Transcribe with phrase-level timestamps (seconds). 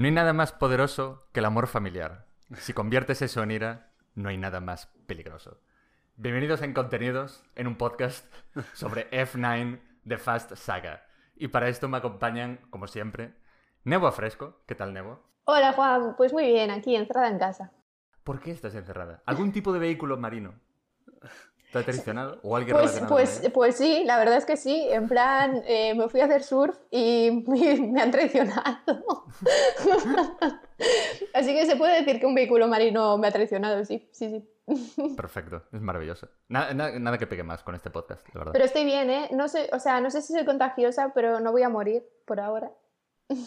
[0.00, 2.24] No hay nada más poderoso que el amor familiar.
[2.54, 5.60] Si conviertes eso en ira, no hay nada más peligroso.
[6.16, 8.24] Bienvenidos en Contenidos, en un podcast
[8.72, 11.04] sobre F9 de Fast Saga.
[11.36, 13.34] Y para esto me acompañan, como siempre,
[13.84, 14.62] Nebo Fresco.
[14.66, 15.20] ¿Qué tal, Nebo?
[15.44, 16.14] Hola, Juan.
[16.16, 17.72] Pues muy bien, aquí encerrada en casa.
[18.24, 19.22] ¿Por qué estás encerrada?
[19.26, 20.54] ¿Algún tipo de vehículo marino?
[21.72, 22.38] ¿Te ha traicionado?
[22.42, 24.86] ¿O alguien Pues, pues, pues sí, la verdad es que sí.
[24.90, 29.24] En plan, eh, me fui a hacer surf y me, me han traicionado.
[31.34, 34.48] Así que se puede decir que un vehículo marino me ha traicionado, sí, sí, sí.
[35.16, 36.28] Perfecto, es maravilloso.
[36.48, 38.52] Nada, nada- nada que pegue más con este podcast, de verdad.
[38.52, 39.28] Pero estoy bien, ¿eh?
[39.32, 42.40] No sé, o sea, no sé si soy contagiosa, pero no voy a morir por
[42.40, 42.70] ahora.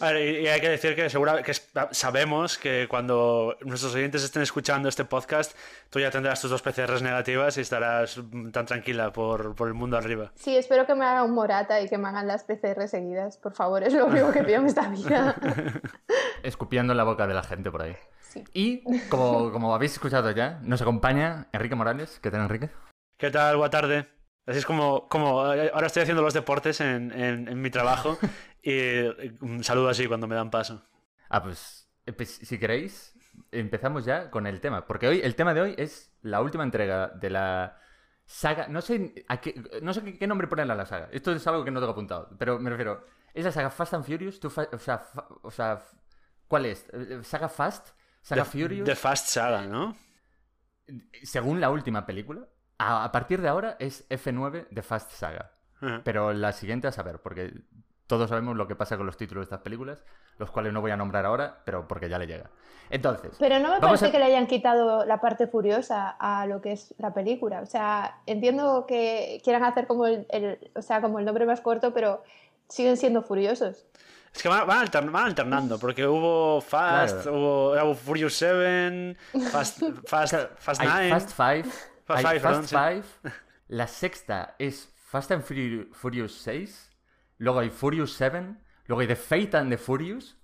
[0.00, 1.52] A ver, y hay que decir que, segura, que
[1.90, 5.56] sabemos que cuando nuestros oyentes estén escuchando este podcast,
[5.90, 8.18] tú ya tendrás tus dos PCRs negativas y estarás
[8.52, 10.32] tan tranquila por, por el mundo arriba.
[10.36, 13.52] Sí, espero que me haga un morata y que me hagan las PCR seguidas, por
[13.52, 13.82] favor.
[13.82, 15.34] Es lo único que pido en esta vida.
[16.42, 17.96] Escupiendo en la boca de la gente por ahí.
[18.20, 18.42] Sí.
[18.52, 22.18] Y, como, como habéis escuchado ya, nos acompaña Enrique Morales.
[22.22, 22.70] ¿Qué tal, Enrique?
[23.16, 23.56] ¿Qué tal?
[23.56, 24.08] Buena tarde.
[24.46, 28.18] Así es como, como eh, ahora estoy haciendo los deportes en, en- en mi trabajo
[28.64, 30.82] eh, un saludo así cuando me dan paso.
[31.28, 33.14] Ah, pues, eh, pues, si queréis,
[33.50, 34.86] empezamos ya con el tema.
[34.86, 37.78] Porque hoy, el tema de hoy es la última entrega de la
[38.24, 38.68] saga.
[38.68, 41.08] No sé, a qué, no sé qué, qué nombre ponerle a la saga.
[41.12, 42.30] Esto es algo que no tengo apuntado.
[42.38, 44.40] Pero me refiero, ¿es la saga Fast and Furious?
[44.40, 45.82] ¿Tú fa- o, sea, fa- o sea,
[46.48, 46.86] ¿cuál es?
[47.22, 47.88] ¿Saga Fast?
[48.22, 48.86] ¿Saga The, Furious?
[48.86, 49.96] The Fast Saga, ¿no?
[51.22, 52.46] Según la última película,
[52.78, 55.52] a, a partir de ahora es F9 de Fast Saga.
[56.02, 57.52] Pero la siguiente a saber, porque
[58.06, 60.04] todos sabemos lo que pasa con los títulos de estas películas,
[60.38, 62.50] los cuales no voy a nombrar ahora, pero porque ya le llega.
[62.90, 66.60] Entonces, Pero no me parece a- que le hayan quitado la parte furiosa a lo
[66.60, 67.60] que es la película.
[67.62, 71.62] O sea, entiendo que quieran hacer como el, el- o sea, como el nombre más
[71.62, 72.22] corto, pero
[72.68, 73.86] siguen siendo furiosos.
[74.34, 77.38] Es que van, van altern- van alternando, porque hubo Fast, Claro.
[77.38, 79.16] hubo, hubo Furious 7,
[79.50, 81.10] Fast, Fast, Fast hay 9.
[81.10, 81.64] Fast Five,
[82.04, 82.76] Fast hay Five, perdón, Fast sí.
[82.76, 83.34] Five,
[83.68, 86.90] la sexta es Fast and Furi- Furious 6,
[87.38, 88.54] luego hay Furious 7,
[88.86, 90.36] luego hay The Fate and the Furious,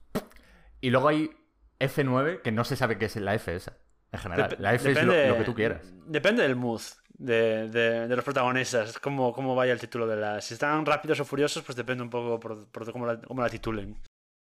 [0.80, 1.30] y luego hay
[1.78, 3.76] F9, que no se sabe qué es la F esa,
[4.12, 4.50] en general.
[4.50, 5.80] Dep- la F es lo, lo que tú quieras.
[6.06, 6.80] Depende del mood
[7.14, 10.40] de, de- de los protagonistas, cómo, cómo vaya el título de la...
[10.40, 13.48] Si están rápidos o furiosos, pues depende un poco por, por cómo, la, cómo la
[13.48, 13.96] titulen.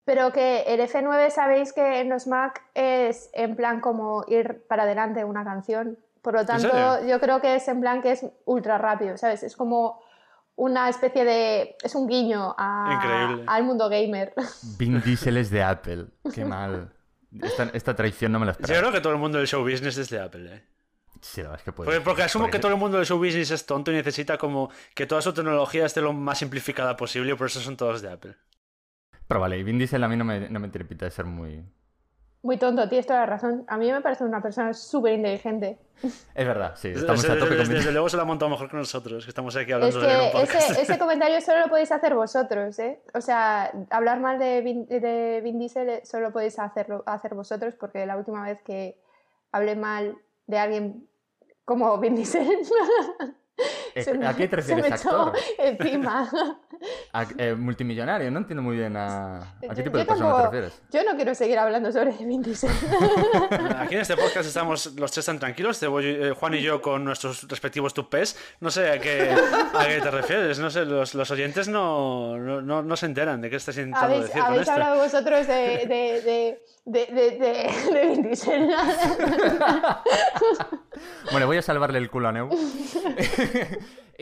[0.05, 4.84] Pero que el F9 sabéis que en los Mac es en plan como ir para
[4.84, 5.99] adelante una canción.
[6.23, 6.69] Por lo tanto,
[7.06, 9.43] yo creo que es en plan que es ultra rápido, ¿sabes?
[9.43, 10.00] Es como
[10.60, 11.76] una especie de...
[11.82, 14.34] es un guiño a- al mundo gamer.
[14.78, 16.93] Vin Diesel es de Apple, qué mal.
[17.43, 18.81] Esta, esta traición no me la Yo esperaba.
[18.81, 20.65] creo que todo el mundo del show business es de Apple, ¿eh?
[21.22, 23.19] Sí, la verdad es que puede Porque, asumo Porque- que todo el mundo del show
[23.19, 27.32] business es tonto y necesita como que toda su tecnología esté lo más simplificada posible,
[27.32, 28.37] y por eso son todos de Apple.
[29.28, 30.69] Pero vale, y Vin Diesel a mí no me, no me
[31.06, 31.65] de ser muy...
[32.43, 33.65] Muy tonto, tienes toda la razón.
[33.69, 35.78] A mí me parece una persona súper inteligente.
[36.34, 38.25] Es verdad, sí, estamos Desde, a tope desde- con Vin desde luego se lo ha
[38.25, 40.71] montado mejor que nosotros, que estamos aquí Es hablando de un que podcast.
[40.71, 43.03] ese, ese comentario solo lo podéis hacer vosotros, ¿eh?
[43.12, 47.75] O sea, hablar mal de Vin, de Vin Diesel solo lo podéis hacerlo, hacer vosotros
[47.79, 48.97] porque la última vez que
[49.53, 51.06] hablé mal de alguien
[51.67, 52.49] como Vin Diesel
[53.95, 55.33] Eh, me- ¿A qué te se me refieres, actor?
[55.59, 56.31] encima.
[57.12, 60.43] A- eh, multimillonario, no entiendo muy bien a, a qué Yo- tipo de persona te
[60.45, 60.83] refieres.
[60.93, 62.71] Yo no quiero seguir hablando sobre Vin Diesel.
[63.79, 66.81] Aquí en este podcast estamos los tres tan tranquilos, te voy- eh, Juan y yo
[66.81, 68.39] con nuestros respectivos tupés.
[68.61, 69.31] No sé a qué,
[69.75, 73.41] a qué te refieres, no sé, los, los oyentes no, no, no- no se enteran
[73.41, 74.73] de qué estás intentando habéis decir con habéis esto.
[74.73, 78.71] hablado vosotros de, de, de, de, de, de- de Vin Diesel.
[81.33, 82.50] Bueno, voy a salvarle el culo a Neu.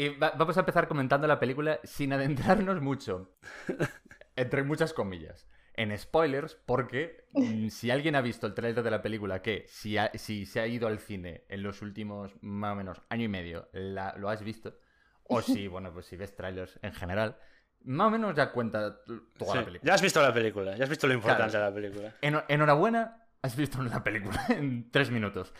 [0.05, 3.37] Y va- vamos a empezar comentando la película sin adentrarnos mucho.
[4.37, 5.49] Entre muchas comillas.
[5.75, 9.97] En spoilers, porque mm, si alguien ha visto el trailer de la película, que si,
[9.97, 13.29] ha- si se ha ido al cine en los últimos más o menos año y
[13.29, 14.77] medio, la- lo has visto,
[15.25, 17.37] o si, bueno, pues si ves trailers en general,
[17.85, 19.89] más o menos ya cuenta toda Sí, la película.
[19.89, 21.67] ya has visto la película, ya has visto lo importante Claro.
[21.67, 22.15] de la película.
[22.23, 25.55] Eno- enhorabuena, has visto la película en tres minutos.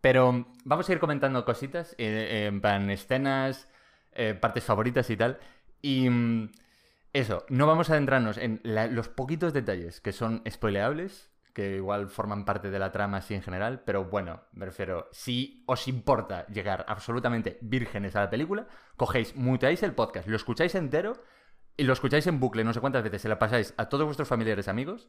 [0.00, 3.68] Pero vamos a ir comentando cositas, eh, en plan escenas,
[4.12, 5.38] eh, partes favoritas y tal.
[5.82, 6.50] Y mm,
[7.12, 12.08] eso, no vamos a adentrarnos en la- los poquitos detalles que son spoileables, que igual
[12.08, 16.46] forman parte de la trama así en general, pero bueno, me refiero, si os importa
[16.46, 21.20] llegar absolutamente vírgenes a la película, cogéis, muteáis el podcast, lo escucháis entero
[21.76, 24.28] y lo escucháis en bucle no sé cuántas veces, se la pasáis a todos vuestros
[24.28, 25.08] familiares amigos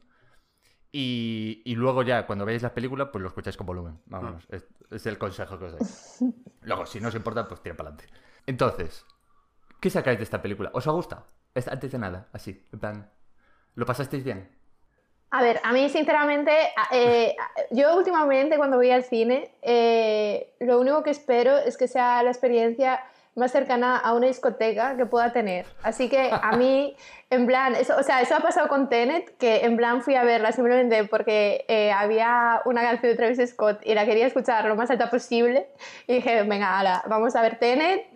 [0.90, 4.00] y, y luego ya, cuando veáis la película, pues lo escucháis con volumen.
[4.06, 6.34] Vámonos, es, es el consejo que os doy.
[6.62, 8.12] Luego, si no os importa, pues tira para adelante.
[8.46, 9.04] Entonces,
[9.80, 10.70] ¿qué sacáis de esta película?
[10.74, 11.26] ¿Os ha gustado?
[11.54, 13.10] Es- Antes de nada, así, en plan,
[13.74, 14.48] ¿lo pasasteis bien?
[15.30, 16.52] A ver, a mí sinceramente,
[16.90, 17.34] eh,
[17.70, 22.30] yo últimamente cuando voy al cine, eh, lo único que espero es que sea la
[22.30, 23.02] experiencia
[23.34, 25.66] más cercana a una discoteca que pueda tener.
[25.82, 26.96] Así que a mí,
[27.30, 30.24] en plan, eso, o sea, eso ha pasado con Tenet, que en plan fui a
[30.24, 34.76] verla simplemente porque eh, había una canción de Travis Scott y la quería escuchar lo
[34.76, 35.68] más alta posible.
[36.06, 38.06] Y dije, venga, vamos a ver Tenet.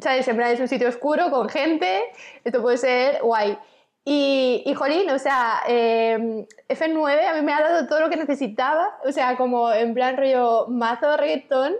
[0.00, 0.28] ¿Sabes?
[0.28, 2.04] En plan, es un sitio oscuro con gente,
[2.44, 3.58] esto puede ser guay.
[4.04, 8.16] Y, y jolín, o sea, em, F9 a mí me ha dado todo lo que
[8.16, 11.74] necesitaba, o sea, como en plan rollo mazo reggaetón,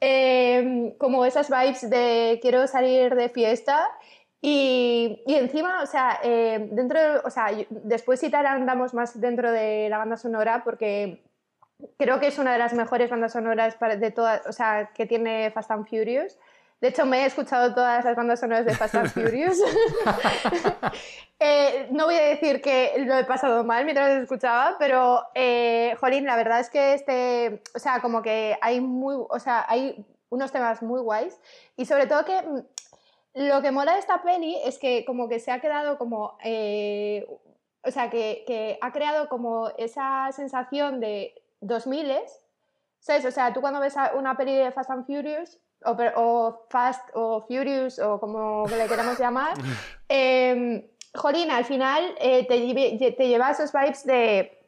[0.00, 3.88] em, como esas vibes de quiero salir de fiesta
[4.40, 9.88] y, y encima, o sea, em, dentro, o sea, después tal andamos más dentro de
[9.88, 11.22] la banda sonora porque
[11.96, 15.50] creo que es una de las mejores bandas sonoras de todas, o sea, que tiene
[15.50, 16.38] Fast and Furious.
[16.80, 19.58] De hecho, me he escuchado todas las bandas sonoras de Fast and Furious.
[21.40, 25.94] Eh, no voy a decir que lo he pasado mal mientras lo escuchaba, pero, eh,
[26.00, 30.04] Jolín, la verdad es que este, o sea, como que hay muy, o sea, hay
[30.30, 31.40] unos temas muy guays
[31.76, 32.58] y sobre todo que mm,
[33.34, 37.24] lo que mola de esta peli es que como que se ha quedado como, eh,
[37.84, 42.10] o sea, que, que, ha creado como esa sensación de 2000
[43.00, 43.24] ¿sabes?
[43.24, 47.98] O sea, tú cuando ves una peli de Fast and Furious o, Fast o Furious
[47.98, 49.54] o como le queramos llamar,
[50.08, 54.58] eh, Jolín, al final eh, te, te, lleva esos vibes de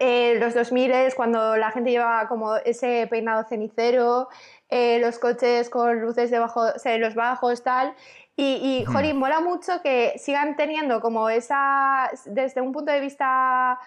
[0.00, 4.28] eh, los 2000 cuando la gente llevaba como ese peinado cenicero,
[4.68, 7.94] eh, los coches con luces debajo, o sea, los bajos, tal.
[8.36, 13.78] Y, y Jolín, mola mucho que sigan teniendo como esa, desde un punto de vista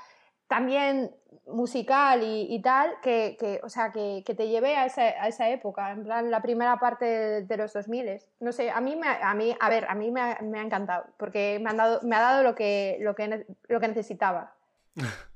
[0.48, 1.16] también
[1.54, 6.42] musical y, tal, que, o sea, que, te lleve a esa, época, en plan, la
[6.42, 8.22] primera parte de, los 2000.
[8.40, 11.60] No sé, a mí, me, a mí, a ver, a mí me ha, encantado, porque
[11.62, 14.56] me, han dado, me ha dado lo que, lo que, lo que necesitaba.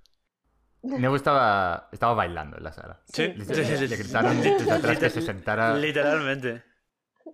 [0.85, 3.00] Me gustaba, estaba bailando en la sala.
[3.06, 6.62] Sí, sí, sí, sí, se sentara Literalmente.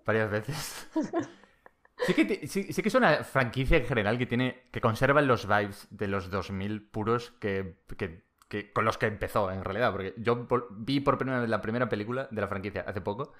[0.06, 0.88] Varias veces.
[2.04, 5.86] Sí que, sí, que, es una franquicia en general que tiene que conserva los vibes
[5.90, 8.24] de los 2000 puros que, que
[8.72, 9.92] con los que empezó, en realidad.
[9.92, 13.32] Porque yo vi por primera vez la primera película de la franquicia hace poco.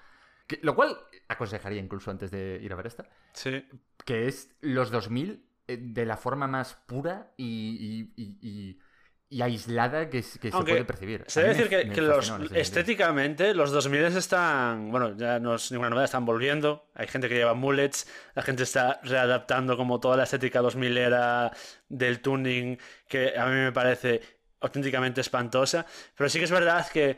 [0.61, 3.07] lo cual aconsejaría incluso antes de ir a ver esta.
[3.33, 3.65] Sí.
[4.05, 10.51] Que es los 2000 eh, de la forma más pura y, y, aislada que, se
[10.51, 11.23] puede percibir.
[11.27, 16.05] Se debe decir que, los, estéticamente los 2000 están, bueno, ya no es ninguna novedad,
[16.05, 16.91] están volviendo.
[16.93, 21.51] Hay gente que lleva mullets, la gente está readaptando como toda la estética 2000 era
[21.89, 22.77] del tuning,
[23.07, 24.21] que a mí me parece
[24.63, 25.85] auténticamente espantosa.
[26.15, 27.17] Pero sí que es verdad que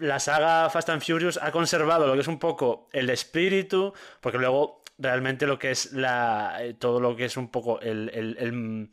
[0.00, 4.38] la saga Fast and Furious ha conservado lo que es un poco el espíritu, porque
[4.38, 8.90] luego realmente lo que es la eh, todo lo que es un poco el, el,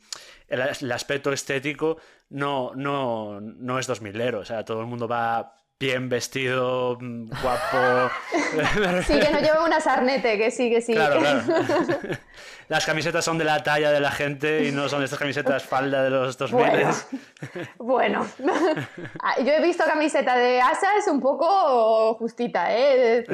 [0.48, 1.96] el, aspecto estético
[2.28, 4.40] no, no, no es dos milero.
[4.40, 8.10] O sea, todo el mundo va bien vestido, mm, guapo.
[9.06, 10.94] sí, que no lleva una sarnete, que sí, que sí.
[10.94, 11.42] Claro, claro.
[12.68, 16.02] Las camisetas son de la talla de la gente y no son estas camisetas falda
[16.02, 16.58] de los 2000.
[16.58, 16.94] Bueno,
[17.78, 18.26] bueno.
[19.22, 23.26] Ah, yo he visto camiseta de Asas un poco justita, ¿eh?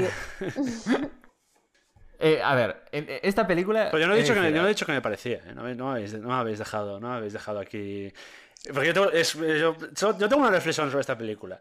[2.18, 3.88] eh a ver, esta película.
[3.92, 5.38] Pues yo no he dicho, que, me, no he dicho que me parecía.
[5.46, 5.52] ¿eh?
[5.54, 8.12] No, me, habéis, no, habéis, dejado, no me habéis dejado aquí.
[8.74, 11.60] Porque yo tengo, yo, yo tengo una reflexión sobre esta película.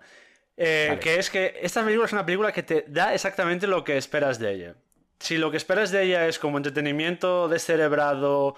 [0.62, 3.98] Eh, que es que esta película es una película que te da exactamente lo que
[3.98, 4.76] esperas de ella.
[5.18, 8.58] Si lo que esperas de ella es como entretenimiento descerebrado,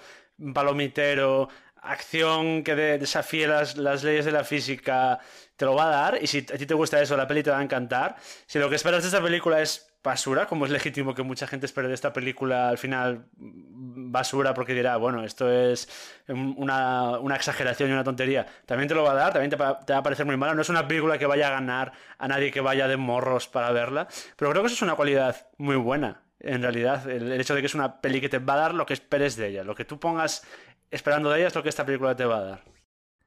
[0.52, 5.20] palomitero, acción que desafíe las, leyes de la física,
[5.56, 6.24] te lo va a dar.
[6.24, 8.16] Y si a ti te gusta eso, la peli te va a encantar.
[8.48, 11.66] Si lo que esperas de esta película es basura, como es legítimo que mucha gente
[11.66, 15.88] espere de esta película al final basura porque dirá, bueno, esto es
[16.28, 20.04] una, exageración y una tontería, también te lo va a dar, también te va, a
[20.04, 20.56] parecer muy mala.
[20.56, 23.72] No es una película que vaya a ganar a nadie que vaya de morros para
[23.72, 26.24] verla, pero creo que eso es una cualidad muy buena.
[26.40, 28.88] En realidad, el, hecho de que es una peli que te va a dar lo
[28.88, 30.44] que esperes de ella, lo que tú pongas
[30.90, 32.64] esperando de ella es lo que esta película te va a dar.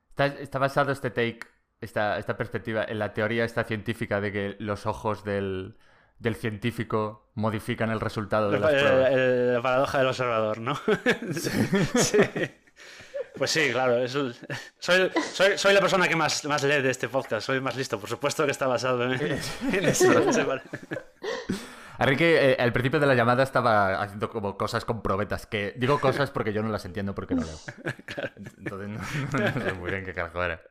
[0.09, 1.40] Está, está basado este take,
[1.81, 5.76] esta, esta perspectiva, en la teoría esta científica de que los ojos del,
[6.18, 9.12] del científico modifican el resultado de las pruebas.
[9.12, 10.78] la paradoja del observador, ¿no?
[11.97, 12.18] sí.
[13.37, 14.06] Pues sí, claro.
[14.06, 14.33] soy,
[14.78, 17.44] soy, la persona que más, más lee de este podcast.
[17.44, 17.99] Soy más listo.
[17.99, 19.21] Por supuesto que está basado en,
[19.73, 20.06] eso.
[21.99, 25.47] Enrique, eh, al principio de la llamada estaba haciendo como cosas con probetas.
[25.47, 27.59] Que digo cosas porque yo no las entiendo porque no leo.
[28.59, 29.00] Entonces no,
[29.64, 30.62] sé muy bien qué carajo era.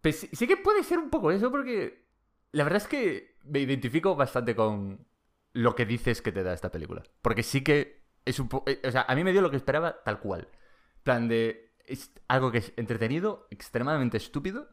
[0.00, 2.06] Pues sí que puede ser un poco eso porque
[2.52, 5.06] la verdad es que me identifico bastante con
[5.52, 7.02] lo que dices que te da esta película.
[7.22, 8.48] Porque sí que es un.
[8.66, 10.48] Eh, o sea, a mí me dio lo que esperaba tal cual.
[11.02, 11.74] plan de...
[11.86, 14.68] es algo que es entretenido, extremadamente estúpido,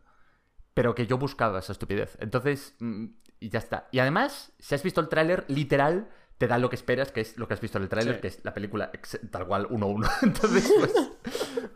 [0.73, 2.17] pero que yo buscaba esa estupidez.
[2.19, 3.05] Entonces, mm,
[3.39, 3.87] y ya está.
[3.91, 7.37] Y además, si has visto el tráiler, literal, te da lo que esperas, que es
[7.37, 8.21] lo que has visto en el tráiler, Sí.
[8.21, 8.91] que es la película
[9.31, 10.11] tal cual 1-1.
[10.23, 10.93] Entonces, pues...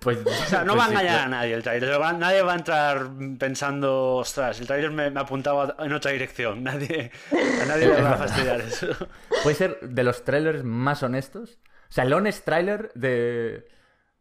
[0.01, 1.97] pues O sea, no pues va a engañar a nadie el trailer.
[2.17, 6.63] Nadie va a entrar pensando, ostras, el trailer me, me apuntaba en otra dirección.
[6.63, 8.87] Nadie, a nadie le va a fastidiar eso.
[9.43, 11.59] Puede ser de los trailers más honestos.
[11.89, 13.65] O sea, el honest trailer de,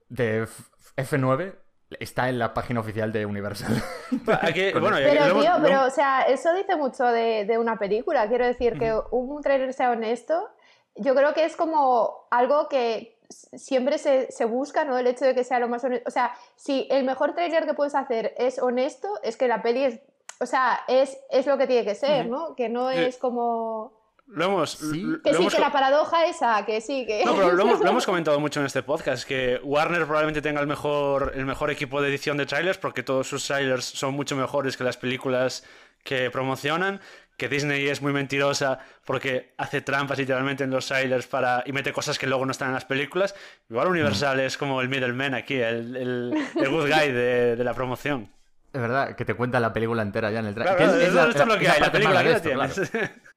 [0.09, 0.63] de F-
[0.97, 1.55] F9
[2.01, 3.83] está en la página oficial de Universal.
[4.43, 8.29] Aquí, bueno, Pero, tío, lo- pero, o sea, eso dice mucho de, de una película.
[8.29, 10.49] Quiero decir, que un trailer sea honesto,
[10.97, 14.97] yo creo que es como algo que siempre se, se busca, ¿no?
[14.99, 16.09] El hecho de que sea lo más honesto.
[16.09, 19.85] O sea, si el mejor trailer que puedes hacer es honesto, es que la peli
[19.85, 20.01] es.
[20.41, 22.27] O sea, es, es lo que tiene que ser.
[22.27, 22.55] ¿no?
[22.55, 22.99] Que no Sí.
[22.99, 23.93] es como.
[24.29, 24.71] Lo hemos.
[24.73, 25.01] Sí.
[25.03, 27.25] lo- Que sí, hemos que la paradoja esa, que sí, que.
[27.25, 30.61] No, pero lo hemos, lo hemos comentado mucho en este podcast, que Warner probablemente tenga
[30.61, 34.37] el mejor, el mejor equipo de edición de trailers, porque todos sus trailers son mucho
[34.37, 35.65] mejores que las películas
[36.05, 37.01] que promocionan,
[37.37, 41.93] que Disney es muy mentirosa porque hace trampas literalmente en los trailers para, y mete
[41.93, 43.35] cosas que luego no están en las películas.
[43.69, 47.75] Igual Universal es como el middleman aquí, el, el, el good guy de, de la
[47.75, 48.31] promoción.
[48.71, 50.77] Es verdad, que te cuenta la película entera ya en el trailer.
[50.77, 52.49] Claro, Que es- es la- es lo que es hay, la parte película la esto,
[52.51, 52.91] tienes.
[52.91, 53.09] claro.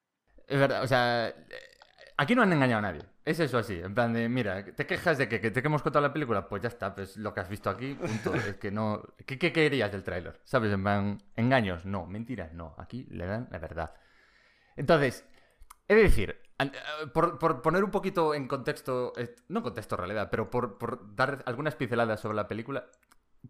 [0.51, 1.33] Es verdad, o sea,
[2.17, 3.01] aquí no han engañado a nadie.
[3.23, 6.05] Es eso así, en plan de, mira, ¿te quejas de que, que te hemos contado
[6.05, 6.49] la película?
[6.49, 8.33] Pues ya está, pues lo que has visto aquí, punto.
[8.35, 9.01] Es que no...
[9.25, 10.41] ¿Qué, qué querías del tráiler?
[10.43, 10.73] ¿Sabes?
[10.73, 12.75] En plan, engaños, no, mentiras, no.
[12.77, 13.93] Aquí le dan la verdad.
[14.75, 15.25] Entonces,
[15.87, 16.71] he de decir, eh,
[17.13, 21.43] por, por poner un poquito en contexto, eh, no contexto realidad, pero por, por dar
[21.45, 22.87] algunas pinceladas sobre la película,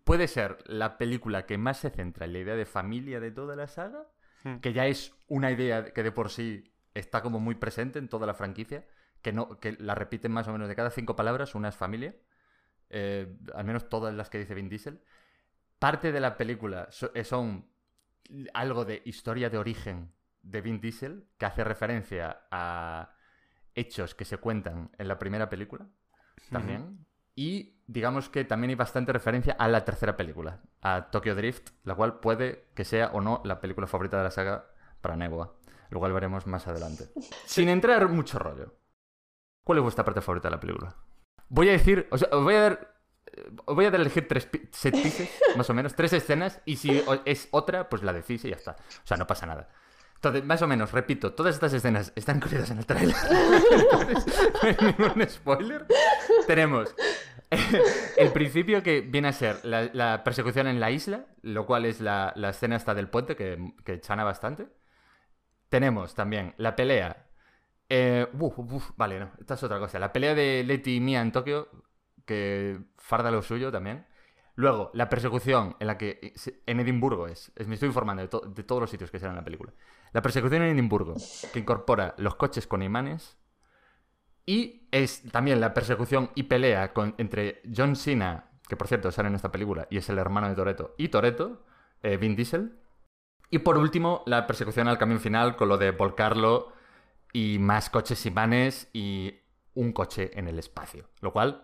[0.03, 3.55] puede ser la película que más se centra en la idea de familia de toda
[3.55, 4.05] la saga,
[4.43, 4.55] Hmm.
[4.55, 8.27] que ya es una idea que de por sí está como muy presente en toda
[8.27, 8.85] la franquicia,
[9.21, 12.15] que, no, que la repiten más o menos de cada cinco palabras, una es familia,
[12.89, 15.01] eh, al menos todas las que dice Vin Diesel.
[15.79, 17.69] Parte de la película eh, son
[18.53, 23.15] algo de historia de origen de Vin Diesel, que hace referencia a
[23.75, 25.87] hechos que se cuentan en la primera película,
[26.51, 27.05] también.
[27.35, 31.95] Y digamos que también hay bastante referencia a la tercera película, a Tokyo Drift, la
[31.95, 34.65] cual puede que sea o no la película favorita de la saga
[35.01, 35.55] para Nebua.
[35.91, 37.09] Lo cual veremos más adelante.
[37.45, 38.73] Sin entrar mucho rollo.
[39.63, 40.95] ¿Cuál es vuestra parte favorita de la película?
[41.49, 42.95] Voy a decir, o sea, os voy a dar,
[43.25, 47.03] eh, os voy a elegir tres set pieces, más o menos, tres escenas, y si
[47.25, 48.71] es otra, pues la decís y ya está.
[48.71, 49.69] O sea, no pasa nada.
[50.15, 53.15] Entonces, más o menos, repito, todas estas escenas están incluidas en el trailer.
[53.71, 55.87] Entonces, no hay ningún spoiler.
[56.47, 56.95] Tenemos
[58.17, 61.99] el principio que viene a ser la, la persecución en la isla, lo cual es
[61.99, 64.67] la, la escena esta del puente que, que chana bastante.
[65.71, 67.27] Tenemos también la pelea.
[67.89, 68.27] eh,
[68.97, 69.99] vale, no, esta es otra cosa.
[69.99, 71.69] La pelea de Leti y Mia en Tokio,
[72.25, 74.05] que farda lo suyo también.
[74.55, 76.33] Luego, la persecución en la que.
[76.67, 77.51] En Edimburgo es.
[77.67, 79.73] me estoy informando de, to- de todos los sitios que serán en la película.
[80.13, 81.15] La persecución en Edimburgo,
[81.53, 83.37] que incorpora los coches con imanes.
[84.45, 89.29] Y es también la persecución y pelea con, entre John Cena, que por cierto sale
[89.29, 91.63] en esta película y es el hermano de Toreto, y Toreto,
[92.19, 92.77] Vin Diesel.
[93.51, 96.71] Y por último, la persecución al camión final con lo de volcarlo
[97.33, 99.35] y más coches imanes y
[99.75, 101.05] un coche en el espacio.
[101.19, 101.61] Lo cual,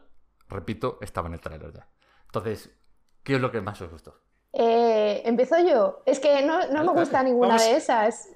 [0.50, 1.88] repito, estaba en el trailer ya.
[2.25, 2.70] Entonces,
[3.24, 4.20] ¿qué es lo que más os gustó?
[4.53, 6.01] Eh, empiezo yo.
[6.06, 7.63] Es que no, no me gusta ninguna Vamos.
[7.63, 8.27] de esas.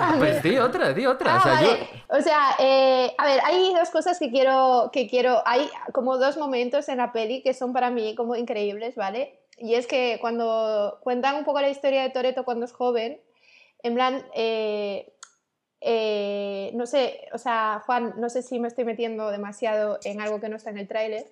[0.00, 1.34] A mí- Pues di otra, di otra.
[1.34, 1.88] Ah, o sea, vale.
[2.08, 2.16] yo...
[2.18, 6.36] O sea, eh, a ver, hay dos cosas que quiero, que quiero, hay como dos
[6.38, 9.40] momentos en la peli que son para mí como increíbles, ¿vale?
[9.58, 13.20] Y es que cuando cuentan un poco la historia de Toreto cuando es joven,
[13.82, 15.12] en plan, eh,
[15.80, 20.40] eh, no sé, o sea, Juan, no sé si me estoy metiendo demasiado en algo
[20.40, 21.26] que no está en el tráiler,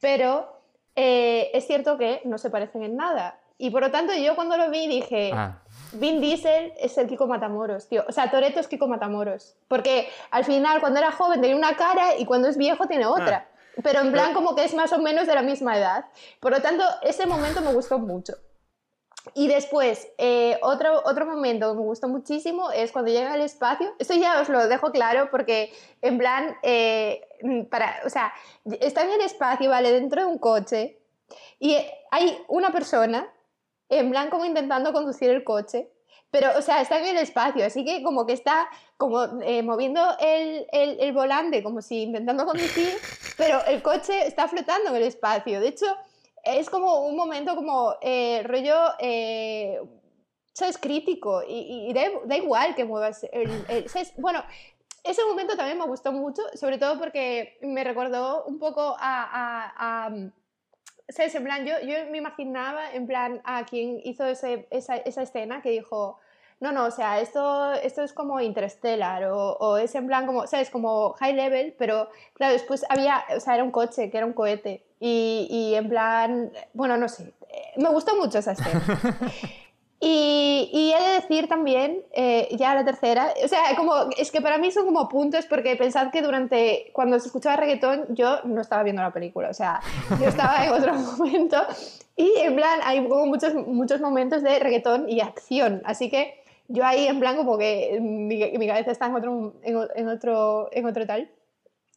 [0.00, 0.60] pero
[0.94, 3.38] eh, es cierto que no se parecen en nada.
[3.58, 7.26] Y por lo tanto, yo cuando lo vi dije, Ah, Vin Diesel es el Kiko
[7.26, 8.04] Matamoros, tío.
[8.06, 9.56] O sea, Toreto es Kiko Matamoros.
[9.68, 13.48] Porque al final, cuando era joven, tenía una cara y cuando es viejo tiene otra.
[13.82, 16.06] Pero en plan, como que es más o menos de la misma edad.
[16.40, 18.34] Por lo tanto, ese momento me gustó mucho.
[19.34, 23.92] Y después, eh, otro, otro momento que me gustó muchísimo es cuando llega al espacio.
[23.98, 27.26] Esto ya os lo dejo claro porque, en plan, eh,
[27.70, 28.32] para, o sea,
[28.80, 29.92] están en el espacio, ¿vale?
[29.92, 30.98] Dentro de un coche
[31.58, 31.76] y
[32.10, 33.28] hay una persona,
[33.88, 35.90] en plan, como intentando conducir el coche.
[36.30, 40.00] Pero, o sea, está en el espacio, así que como que está como eh, moviendo
[40.18, 42.94] el, el, el volante, como si intentando conducir,
[43.36, 45.60] pero el coche está flotando en el espacio.
[45.60, 45.86] De hecho,
[46.42, 49.80] es como un momento como eh, rollo, eh,
[50.52, 50.78] ¿sabes?
[50.78, 53.64] Crítico y, y da, da, igual que muevas el...
[53.68, 54.14] el ¿sabes?
[54.16, 54.42] Bueno,
[55.04, 60.06] ese momento también me gustó mucho, sobre todo porque me recordó un poco a, a,
[60.06, 60.10] a,
[61.08, 61.34] ¿sabes?
[61.34, 65.62] En plan, yo, yo me imaginaba, en plan, a quien hizo ese, esa, esa escena
[65.62, 66.18] que dijo,
[66.60, 70.46] no, no, o sea, esto, esto es como Interstellar o, o, es en plan como,
[70.46, 70.70] ¿sabes?
[70.70, 74.32] Como high level, pero claro, después había, o sea, era un coche, que era un
[74.32, 74.82] cohete.
[74.98, 77.34] Y, y en plan, bueno, no sé,
[77.76, 78.82] me gustó mucho esa escena.
[79.98, 84.42] Y, y, he de decir también, eh, ya la tercera, o sea, como, es que
[84.42, 88.60] para mí son como puntos porque pensad que durante, cuando se escuchaba reggaetón, yo no
[88.60, 89.80] estaba viendo la película, o sea,
[90.20, 91.56] yo estaba en otro momento
[92.14, 96.84] y en plan hay como muchos, muchos momentos de reggaetón y acción, así que yo
[96.84, 100.86] ahí en plan como que mi, mi cabeza está en otro, en, en, otro, en
[100.86, 101.30] otro tal.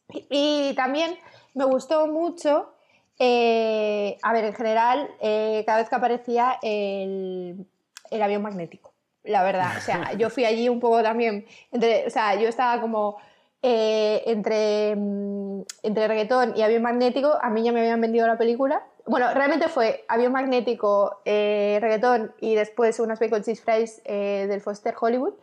[0.08, 1.16] Y, también
[1.54, 2.72] me gustó mucho,
[3.18, 7.66] eh, a ver, en general, eh, cada vez que aparecía el
[8.10, 8.92] el avión magnético,
[9.24, 9.76] la verdad.
[9.78, 13.16] O sea, yo fui allí un poco también, entre, o sea, yo estaba como
[13.62, 18.38] eh, entre, mm, entre reggaetón y avión magnético, a mí ya me habían vendido la
[18.38, 18.84] película.
[19.10, 24.60] Bueno, realmente fue avión magnético, eh, reggaetón y después unas bacon cheese fries eh, del
[24.60, 25.34] Foster Hollywood.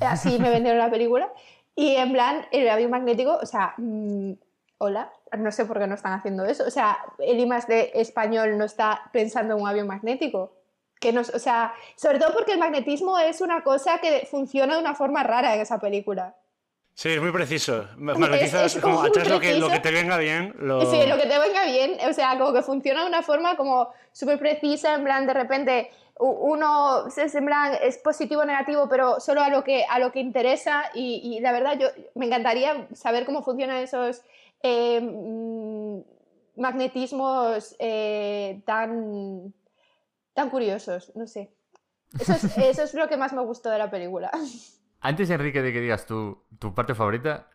[0.00, 1.30] Así me vendieron la película.
[1.76, 4.32] Y en plan, el avión magnético, o sea, mmm,
[4.78, 6.64] hola, no sé por qué no están haciendo eso.
[6.66, 10.54] O sea, el IMAX de español no está pensando en un avión magnético
[10.98, 14.80] que nos, o sea, sobre todo porque el magnetismo es una cosa que funciona de
[14.80, 16.36] una forma rara en esa película.
[16.94, 17.86] Sí, es muy preciso.
[17.96, 20.54] Magnetizas es, es como, lo que, lo que te venga bien.
[20.58, 20.80] Lo...
[20.90, 21.96] Sí, lo que te venga bien.
[22.08, 25.90] O sea, como que funciona de una forma como súper precisa, en plan, de repente
[26.22, 30.20] uno en plan, es positivo o negativo, pero solo a lo que, a lo que
[30.20, 30.90] interesa.
[30.94, 34.20] Y, y la verdad, yo me encantaría saber cómo funcionan esos
[34.62, 35.00] eh,
[36.56, 39.54] magnetismos eh, tan
[40.34, 41.50] tan curiosos, no sé.
[42.18, 44.30] Eso es, eso es lo que más me gustó de la película.
[45.00, 47.50] Antes, Enrique, de que digas tu, tu parte favorita,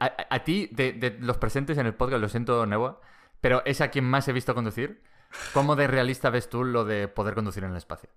[0.00, 3.00] a, a ti, de, de, los presentes en el podcast, lo siento, Newa,
[3.40, 5.02] pero es a quien más he visto conducir.
[5.54, 8.10] ¿Cómo de realista ves tú lo de poder conducir en el espacio?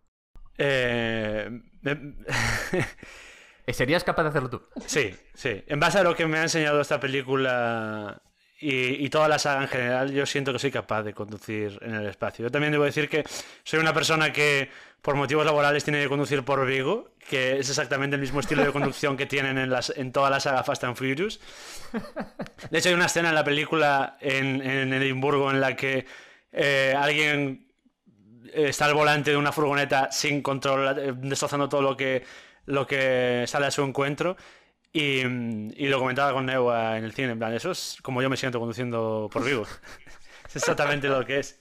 [0.58, 1.62] Eh...
[3.74, 4.61] ¿Serías capaz de hacerlo tú?
[4.85, 5.64] Sí, sí.
[5.68, 8.22] En base a lo que me ha enseñado esta película
[8.59, 12.07] y, toda la saga en general, yo siento que soy capaz de conducir en el
[12.07, 12.44] espacio.
[12.44, 13.24] Yo también debo decir que
[13.63, 14.70] soy una persona que
[15.01, 18.72] por motivos laborales tiene que conducir por Vigo, que es exactamente el mismo estilo de
[18.72, 21.39] conducción que tienen en, las, en toda la saga Fast and Furious.
[22.72, 26.05] De hecho, hay una escena en la película en, en Edimburgo en la que
[26.51, 27.68] eh, alguien
[28.53, 32.24] está al volante de una furgoneta sin control, eh, destrozando todo lo que,
[32.65, 34.37] lo que sale a su encuentro.
[34.96, 35.25] Y,
[35.75, 38.38] y, lo comentaba con Neua en el cine, en plan, eso es como yo me
[38.38, 39.64] siento conduciendo por vivo.
[40.48, 41.60] es exactamente lo que es.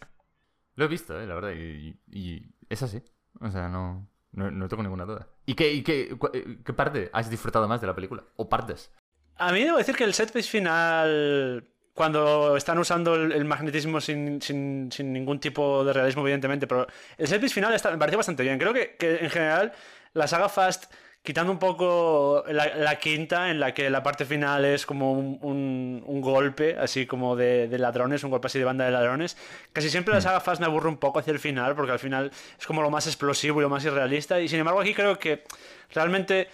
[0.77, 3.03] Lo he visto, eh, la verdad, y, y, es así.
[3.41, 5.27] O sea, no, no, no tengo ninguna duda.
[5.47, 6.17] ¿Y, qué, y qué,
[6.65, 8.23] qué, parte has disfrutado más de la película?
[8.37, 8.93] ¿O partes?
[9.35, 14.01] A mí debo decir que el set piece final, cuando están usando el, el magnetismo
[14.01, 16.87] sin, sin, sin, ningún tipo de realismo, evidentemente, pero
[17.19, 18.61] el set piece final está, me pareció bastante bien.
[18.61, 19.73] Creo que, que en general
[20.13, 20.85] la saga Fast
[21.25, 25.39] quitando un poco la, la, quinta, en la que la parte final es como un,
[25.41, 29.39] un, un golpe, así como de, de, ladrones, un golpe así de banda de ladrones.
[29.73, 32.31] Casi siempre la saga Fast me aburre un poco hacia el final, porque al final
[32.61, 34.39] es como lo más explosivo y lo más irrealista.
[34.39, 35.43] Y sin embargo, aquí creo que
[35.93, 36.49] realmente.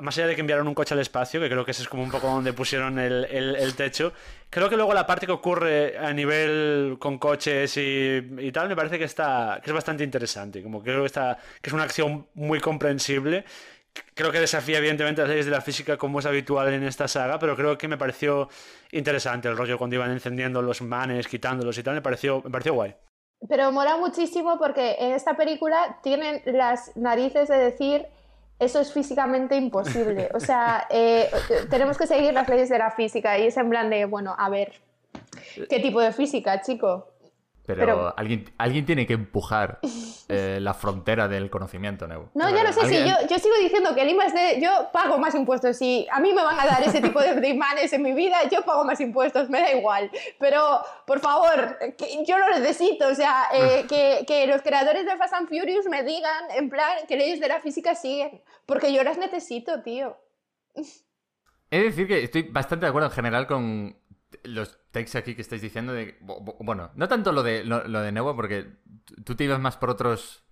[0.00, 2.04] Más allá de que enviaron un coche al espacio, que creo que ese es como
[2.04, 4.12] un poco donde pusieron el, el, el techo,
[4.48, 8.76] creo que luego la parte que ocurre a nivel con coches y, y tal, me
[8.76, 10.62] parece que está que es bastante interesante.
[10.62, 13.44] Como creo que, está, que es una acción muy comprensible
[14.14, 17.38] creo que desafía evidentemente las leyes de la física como es habitual en esta saga,
[17.38, 18.48] pero creo que me pareció
[18.92, 22.74] interesante el rollo cuando iban encendiendo los manes, quitándolos y tal, me pareció, me pareció
[22.74, 22.94] guay.
[23.48, 28.06] Pero mola muchísimo porque en esta película tienen las narices de decir
[28.58, 30.28] eso es físicamente imposible.
[30.34, 31.30] O sea, eh,
[31.70, 34.50] tenemos que seguir las leyes de la física y es en plan de, bueno, a
[34.50, 34.74] ver,
[35.68, 37.09] ¿qué tipo de física, chico?
[37.74, 39.80] Pero, pero, alguien, alguien tiene que empujar
[40.28, 42.28] eh, la frontera del conocimiento, Neu.
[42.34, 44.60] No, yo no sé si yo, yo sigo diciendo que el de.
[44.60, 45.76] Yo pago más impuestos.
[45.76, 48.36] Si a mí me van a dar ese tipo de, de imanes en mi vida,
[48.50, 50.10] yo pago más impuestos, me da igual.
[50.38, 53.08] Pero, por favor, que yo lo necesito.
[53.08, 56.98] O sea, eh, que, que los creadores de Fast and Furious me digan, en plan,
[57.08, 58.42] que leyes de la física siguen.
[58.66, 60.16] Porque yo las necesito, tío.
[61.70, 63.99] He de decir que estoy bastante de acuerdo en general con
[64.44, 66.18] los takes aquí que estáis diciendo de...
[66.60, 68.78] Bueno, no tanto lo de, lo, de Neua, porque
[69.24, 70.44] tú te ibas más por otros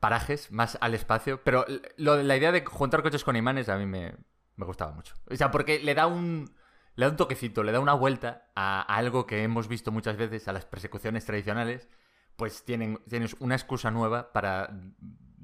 [0.00, 1.64] parajes, más al espacio, pero
[1.96, 4.14] la idea de juntar coches con imanes a mí me,
[4.56, 5.14] me gustaba mucho.
[5.30, 6.50] O sea, porque le da un...
[6.96, 10.16] Le da un toquecito, le da una vuelta a, a algo que hemos visto muchas
[10.16, 11.88] veces, a las persecuciones tradicionales,
[12.36, 14.70] pues tienen, tienes una excusa nueva para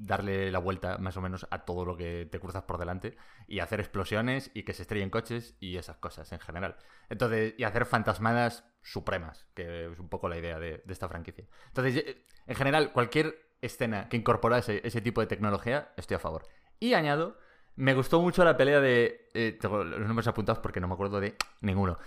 [0.01, 3.15] darle la vuelta más o menos a todo lo que te cruzas por delante
[3.47, 6.75] y hacer explosiones y que se estrellen coches y esas cosas en general.
[7.09, 11.45] Entonces, y hacer fantasmadas supremas, que es un poco la idea de, esta franquicia.
[11.67, 16.43] Entonces, en general, cualquier escena que incorporase ese tipo de tecnología, estoy a favor.
[16.79, 17.37] Y añado,
[17.75, 19.29] me gustó mucho la pelea de...
[19.33, 21.97] Eh, tengo los nombres apuntados porque no me acuerdo de ninguno.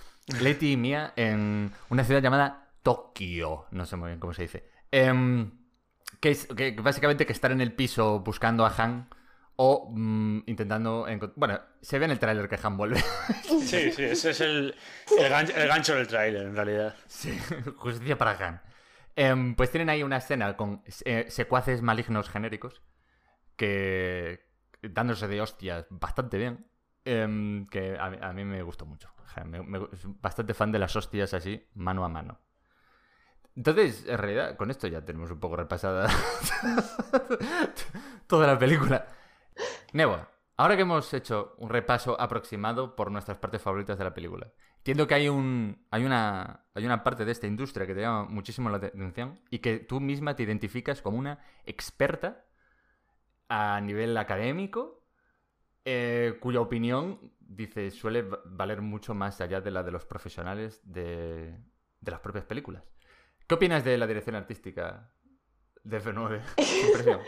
[0.40, 4.68] Letty y Mia en una ciudad llamada Tokio, no sé muy bien cómo se dice.
[4.90, 5.63] Em,
[6.20, 9.08] que es que básicamente que estar en el piso buscando a Han
[9.56, 13.00] o mm, intentando Bueno, se ve en el tráiler que Han vuelve.
[13.44, 14.74] Sí, sí, ese es el,
[15.68, 16.94] gancho, del tráiler, en realidad.
[17.06, 17.36] Sí,
[17.76, 18.62] justicia para Han.
[19.16, 22.82] Em, pues tienen ahí una escena con eh, secuaces malignos genéricos
[23.56, 24.44] que
[24.82, 26.66] dándose de hostias bastante bien.
[27.04, 29.10] Em, que a, mí me gustó mucho.
[30.20, 32.40] bastante fan de las hostias así, mano a mano.
[33.56, 36.08] Entonces, en realidad, con esto ya tenemos un poco repasada
[38.26, 39.06] toda la película.
[39.92, 44.52] Newa, ahora que hemos hecho un repaso aproximado por nuestras partes favoritas de la película,
[44.78, 48.24] entiendo que hay, un, hay, una, hay una parte de esta industria que te llama
[48.24, 52.44] muchísimo la atención y que tú misma te identificas como una experta
[53.48, 55.06] a nivel académico,
[55.84, 61.56] eh, cuya opinión, dice, suele valer mucho más allá de la de los profesionales de,
[62.00, 62.82] de las propias películas.
[63.46, 65.10] ¿Qué opinas de la dirección artística
[65.82, 66.40] de F9?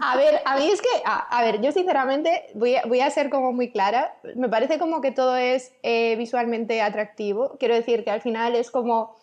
[0.00, 3.30] a ver, a mí es que, a, ver, yo sinceramente voy a, voy a, ser
[3.30, 4.18] como muy clara.
[4.34, 7.56] Me parece como que todo es eh, visualmente atractivo.
[7.60, 9.16] Quiero decir que al final es como...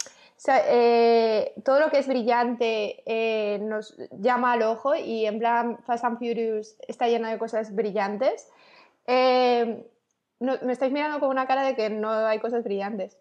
[0.47, 6.03] Eh, todo lo que es brillante eh, nos llama al ojo y en plan Fast
[6.03, 8.49] and Furious está llena de cosas brillantes.
[9.05, 9.83] me
[10.71, 13.20] estáis mirando con una cara de que no hay cosas brillantes.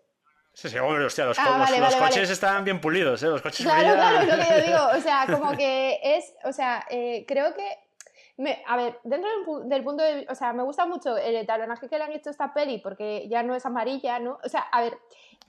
[0.60, 1.66] Sí, sí, hombre, hostia, los, ah,
[1.98, 3.28] coches están bien pulidos, ¿eh?
[3.28, 4.88] Los coches Claro, claro, es lo que yo digo.
[4.94, 7.78] O sea, como que es, o sea, eh, creo que
[8.36, 9.30] me, a ver, dentro
[9.64, 12.32] del, punto de o sea, me gusta mucho el etalonaje que le han hecho a
[12.32, 14.38] esta peli porque ya no es amarilla, ¿no?
[14.44, 14.98] O sea, a ver,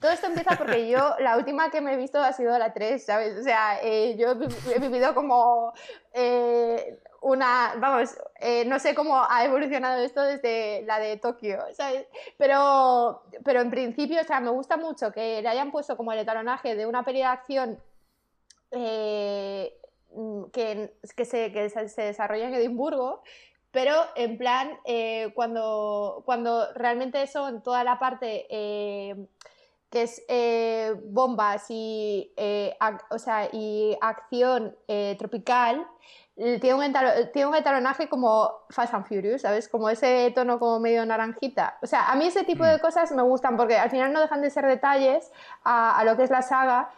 [0.00, 3.04] todo esto empieza porque yo, la última que me he visto ha sido la 3,
[3.04, 3.38] ¿sabes?
[3.38, 4.30] O sea, eh, yo
[4.74, 5.74] he, vivido como
[6.14, 12.06] eh, una, vamos, eh, no sé cómo ha evolucionado esto desde la de Tokio, ¿sabes?
[12.36, 16.18] Pero, pero en principio, o sea, me gusta mucho que le hayan puesto como el
[16.18, 17.78] etalonaje de una peli de acción
[18.72, 19.72] eh,
[20.52, 23.22] que, que, se, que se desarrolla en Edimburgo,
[23.70, 30.24] pero en plan, eh, cuando, cuando realmente son toda la parte que es
[31.04, 32.34] bombas y,
[33.10, 34.76] o sea, y acción
[35.18, 35.86] tropical,
[36.34, 36.92] tiene un,
[37.32, 39.68] tiene un etalonaje como Fast and Furious, ¿sabes?
[39.68, 41.78] Como ese tono como medio naranjita.
[41.82, 42.80] O sea, a mí ese tipo de mm.
[42.80, 45.30] cosas me gustan porque al final no dejan de ser detalles
[45.64, 46.90] a, lo que es la saga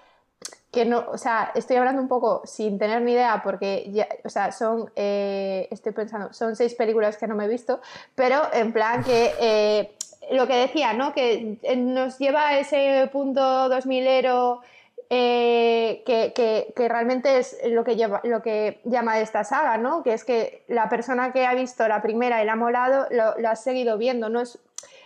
[0.71, 4.29] que no, o sea, estoy hablando un poco sin tener ni idea porque, ya, o
[4.29, 7.81] sea, son, eh, estoy pensando, son seis películas que no me he visto,
[8.17, 9.95] pero en plan que eh,
[10.33, 11.13] lo que decía, ¿no?
[11.13, 14.63] Que nos lleva a ese punto 2000 ero
[15.11, 20.03] eh, que, realmente es lo que, lleva, lo que llama esta saga, ¿no?
[20.03, 23.49] Que es que la persona que ha visto la primera y la ha molado lo,
[23.49, 24.29] ha seguido viendo.
[24.29, 24.59] No es,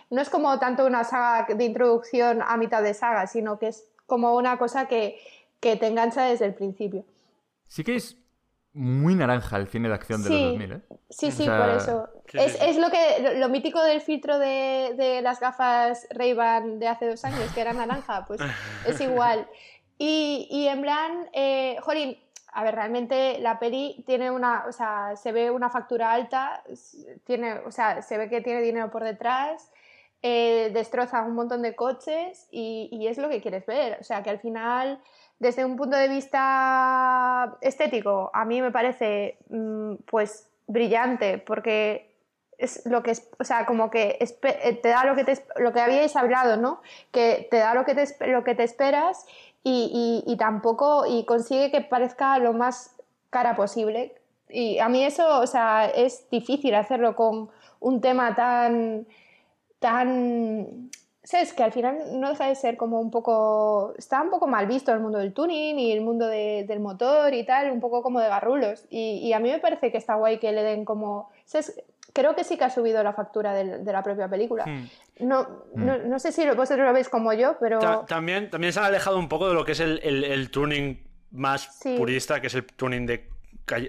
[0.09, 3.85] no es como tanto una saga de introducción a mitad de saga, sino que es
[4.05, 5.19] como una cosa que,
[5.59, 7.03] te engancha desde el principio.
[7.67, 8.17] Sí que es
[8.71, 10.81] muy naranja el cine de acción de los 2000, ¿eh?
[11.09, 12.07] Sí, sí, por eso.
[12.33, 17.25] es, lo que lo, mítico del filtro de, de las gafas Ray-Ban de hace dos
[17.25, 18.39] años, que era naranja, pues
[18.87, 19.47] es igual.
[20.01, 22.17] Y, en plan, eh, jolín,
[22.53, 26.63] a ver, realmente la peli tiene una, o sea, se ve una factura alta,
[27.25, 29.71] tiene, o sea, se ve que tiene dinero por detrás,
[30.21, 33.97] eh, destroza un montón de coches y, es lo que quieres ver.
[33.99, 35.01] O sea, que al final,
[35.37, 42.09] desde un punto de vista estético, a mí me parece, mm, pues, brillante, porque
[42.57, 45.71] es lo que es, o sea, como que eh, te da lo que, te, lo
[45.73, 46.81] que habíais hablado, ¿no?
[47.11, 49.25] Que te da lo que te, lo que te esperas
[49.63, 52.95] y, tampoco y consigue que parezca lo más
[53.29, 54.15] cara posible.
[54.49, 59.05] Y a mí eso, o sea, es difícil hacerlo con un tema tan,
[59.79, 60.89] tan,
[61.23, 64.65] sabes que al final no deja de ser como un poco, está un poco mal
[64.65, 68.19] visto el mundo del tuning y el mundo del motor y tal, un poco como
[68.19, 68.85] de garrulos.
[68.89, 71.29] Y, y, a mí me parece que está guay que le den como.
[72.13, 74.65] Creo que sí que ha subido la factura de, la propia película.
[74.65, 74.87] Hmm.
[75.19, 76.09] No, hmm.
[76.09, 78.05] no, sé si vosotros lo veis como yo, pero...
[78.07, 81.79] también, también se han alejado un poco de lo que es el, el, tuning más
[81.97, 83.29] purista, que es el tuning de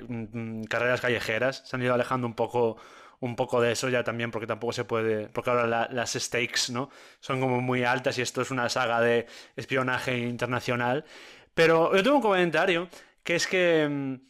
[0.09, 1.63] mm, carreras callejeras.
[1.65, 2.77] Se han ido alejando un poco
[3.21, 6.89] un poco de eso ya también porque tampoco se puede porque ahora las stakes no
[7.21, 11.05] son como muy altas y esto es una saga de espionaje internacional
[11.53, 12.89] pero yo tengo un comentario
[13.23, 14.30] que es que mm,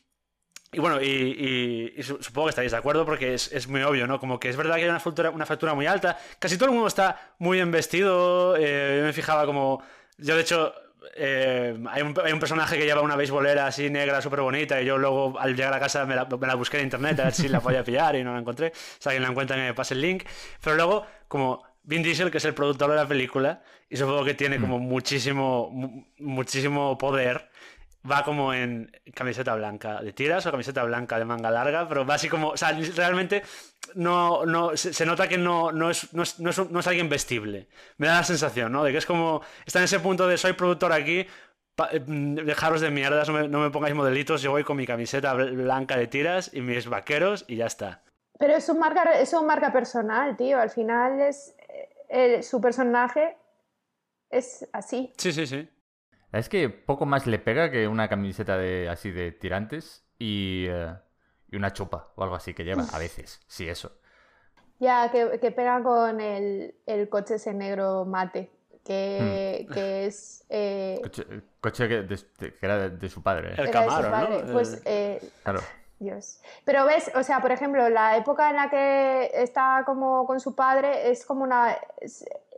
[0.72, 4.20] y bueno, y, supongo que estaréis de acuerdo porque es, muy obvio, ¿no?
[4.20, 6.16] Como que es verdad que hay una factura, una factura muy alta.
[6.38, 8.56] Casi todo el mundo está muy bien vestido.
[8.56, 9.82] Eh, yo me fijaba como.
[10.18, 10.72] Yo, de hecho,
[11.16, 14.80] eh, hay, un, personaje que lleva una beisbolera así negra, súper bonita.
[14.80, 17.48] Y yo luego, al llegar a casa, me la, busqué en internet a ver si
[17.48, 18.72] la podía pillar y no la encontré.
[18.74, 20.22] Si alguien la encuentra, me pase el link.
[20.62, 24.34] Pero luego, como Vin Diesel, que es el productor de la película, y supongo que
[24.34, 24.82] tiene como mm.
[24.82, 27.49] muchísimo, muchísimo poder
[28.08, 32.14] va como en camiseta blanca de tiras o camiseta blanca de manga larga, pero va
[32.14, 33.42] así como, o sea, realmente
[33.94, 37.68] no, no, se, nota que no, no, es, no, es, no, es, alguien vestible.
[37.98, 38.84] Me da la sensación, ¿no?
[38.84, 41.26] De que es como, está en ese punto de soy productor aquí,
[42.06, 45.34] mm, dejaros de mierdas, no me, no me pongáis modelitos, yo voy con mi camiseta
[45.34, 48.02] blanca de tiras y mis vaqueros y ya está.
[48.38, 50.58] Pero es un marca, es un marca personal, tío.
[50.58, 51.54] Al final es
[52.08, 53.36] eh, su personaje
[54.30, 55.12] es así.
[55.18, 55.68] Sí, sí, sí.
[56.32, 60.94] Es que poco más le pega que una camiseta de así de tirantes y, eh,
[61.48, 63.92] y una chupa o algo así que lleva a veces, sí, eso.
[64.78, 66.74] Ya, que, pega con el,
[67.10, 68.50] coche ese negro mate,
[68.84, 69.72] que, hmm.
[69.76, 70.46] es...
[70.48, 71.00] Eh...
[71.60, 72.16] Coche, que,
[72.62, 73.54] era de, su padre.
[73.58, 74.52] El Camaro, ¿no?
[74.52, 75.60] Pues, eh, claro.
[75.98, 76.40] Dios.
[76.64, 80.54] Pero ves, o sea, por ejemplo, la época en la que está como con su
[80.54, 81.76] padre es como una...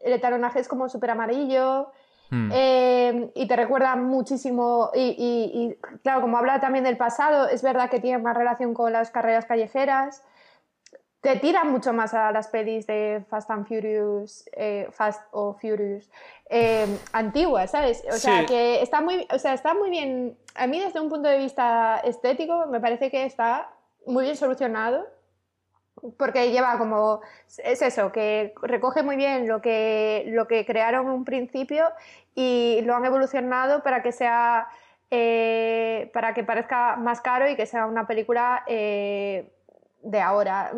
[0.05, 1.91] el etaronaje es como súper amarillo,
[2.33, 8.01] Eh, y te recuerda muchísimo, y, claro, como habla también del pasado, es verdad que
[8.01, 10.23] tiene más relación con las carreras callejeras,
[11.21, 16.11] te tira mucho más a las pelis de Fast and Furious, eh, Fast o Furious,
[16.49, 18.03] eh, antiguas, ¿sabes?
[18.11, 21.29] O sea, que está muy, o sea, está muy bien, a mí desde un punto
[21.29, 23.71] de vista estético me parece que está
[24.07, 25.07] muy bien solucionado
[26.17, 27.21] porque lleva como,
[27.59, 31.89] es eso, que recoge muy bien lo que, lo que crearon en un principio
[32.35, 34.67] y lo han evolucionado para que sea,
[35.11, 39.53] eh, para que parezca más caro y que sea una película eh,
[40.03, 40.73] de ahora.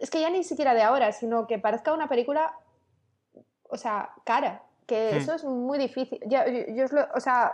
[0.00, 2.54] es que ya ni siquiera de ahora, sino que parezca una película,
[3.62, 5.16] o sea, cara, que hmm.
[5.16, 6.20] eso es muy difícil.
[6.26, 6.40] Yo,
[7.14, 7.52] o sea,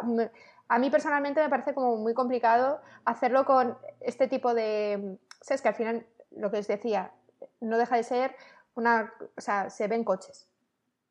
[0.69, 5.19] a mí personalmente me parece como muy complicado hacerlo con este tipo de...
[5.41, 5.61] ¿Sabes?
[5.61, 6.07] Que al final
[6.37, 7.13] lo que os decía,
[7.61, 8.37] no deja de ser
[8.75, 10.49] una, o sea, se ven coches.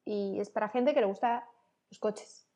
[0.05, 1.47] Y es para gente que le gusta
[1.89, 2.47] los coches.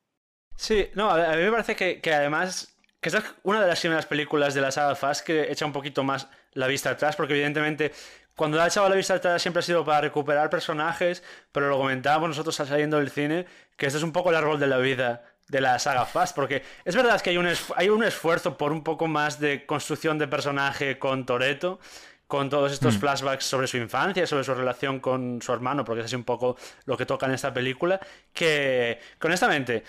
[0.56, 4.54] Sí, no, a mí me parece que, además, que es una de las primeras películas
[4.54, 7.92] de la saga Fast que echa un poquito más la vista atrás, porque evidentemente
[8.34, 12.30] cuando ha echado la vista atrás siempre ha sido para recuperar personajes, pero lo comentábamos
[12.30, 15.60] nosotros saliendo del cine, que este es un poco el árbol de la vida de
[15.60, 19.06] la saga Fast, porque es verdad que hay un, hay un esfuerzo por un poco
[19.06, 21.78] más de construcción de personaje con Toreto,
[22.26, 22.98] con todos estos mm.
[22.98, 26.56] flashbacks sobre su infancia, sobre su relación con su hermano, porque es así un poco
[26.84, 28.00] lo que toca en esta película,
[28.32, 29.84] que honestamente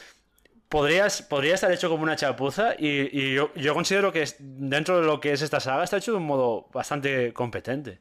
[0.70, 5.32] podría, podría estar hecho como una chapuza y, yo, considero que dentro de lo que
[5.32, 8.00] es esta saga está hecho de un modo bastante competente.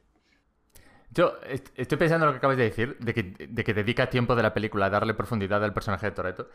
[1.09, 1.39] Yo
[1.75, 4.43] estoy pensando en lo que acabas de decir, de que, de que dedica tiempo de
[4.43, 6.49] la película a darle profundidad al personaje de Toreto.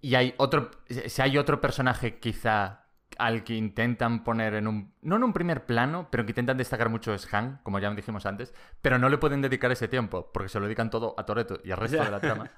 [0.00, 2.87] Y hay otro, si hay otro personaje quizá
[3.18, 4.94] al que intentan poner en un.
[5.02, 8.24] No en un primer plano, pero que intentan destacar mucho es Han, como ya dijimos
[8.26, 11.58] antes, pero no le pueden dedicar ese tiempo, porque se lo dedican todo a Toreto
[11.64, 12.50] y al resto de la trama.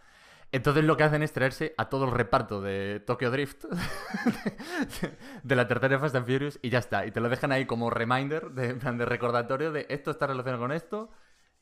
[0.53, 3.65] Entonces lo que hacen es traerse a todo el reparto de Tokyo Drift,
[5.45, 7.07] de la tercera Fast and Furious, y ya está.
[7.07, 10.73] Y te lo dejan ahí como reminder, de, de recordatorio de esto está relacionado con
[10.73, 11.11] esto,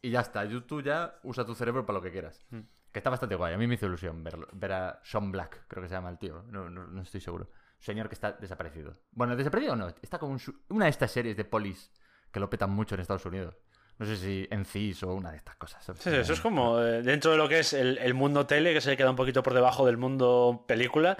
[0.00, 0.48] y ya está.
[0.66, 2.44] tú ya usa tu cerebro para lo que quieras.
[2.50, 2.61] Hmm.
[2.90, 3.52] Que está bastante guay.
[3.52, 6.42] A mí me hizo ilusión ver a Sean Black, creo que se llama el tío.
[6.48, 8.96] No, no estoy seguro señor que está desaparecido.
[9.12, 10.36] Bueno, desaparecido o no, está como
[10.68, 11.90] una de estas series de polis
[12.32, 13.56] que lo petan mucho en Estados Unidos.
[13.98, 15.84] No sé si en CIS o una de estas cosas.
[15.98, 18.96] Sí, eso es como eh, dentro de lo que es el, mundo tele, que se
[18.96, 21.16] queda un poquito por debajo del mundo película.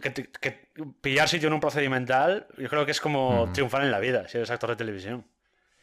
[0.00, 4.28] Que, pillar sitio en un procedimental, yo creo que es como triunfar en la vida,
[4.28, 5.24] si eres actor de televisión.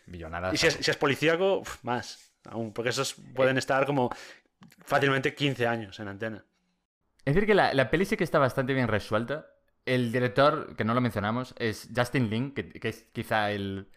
[0.08, 2.34] Y si es, si es policíaco, más.
[2.46, 4.10] Aún, porque esos pueden estar como
[4.86, 6.46] fácilmente 15 años en antena.
[7.26, 9.48] Es decir, que la, la peli sí que está bastante bien resuelta.
[9.86, 13.88] El director, que no lo mencionamos, es Justin Lin, que, es quizá el,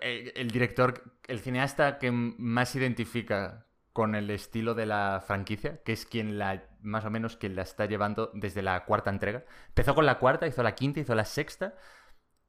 [0.00, 6.06] el, director, el cineasta que más identifica con el estilo de la franquicia, que es
[6.06, 9.44] quien la, más o menos, quien la está llevando desde la cuarta entrega.
[9.68, 11.74] Empezó con la cuarta, hizo la quinta, hizo la sexta.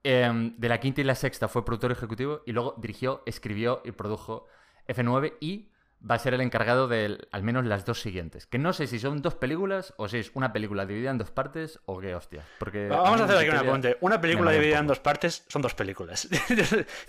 [0.04, 3.91] Em, de la quinta y la sexta fue productor ejecutivo y luego dirigió, escribió y
[3.91, 4.48] produjo
[4.88, 5.72] F9 y
[6.10, 8.46] va a ser el encargado de al menos las dos siguientes.
[8.46, 11.32] Que no sé si son dos películas o si es una película dividida en dos
[11.32, 12.44] partes o qué hostia.
[12.60, 13.98] Porque Vamos a hacer aquí una apunte.
[14.02, 16.28] Una película dividida en dos partes son dos películas.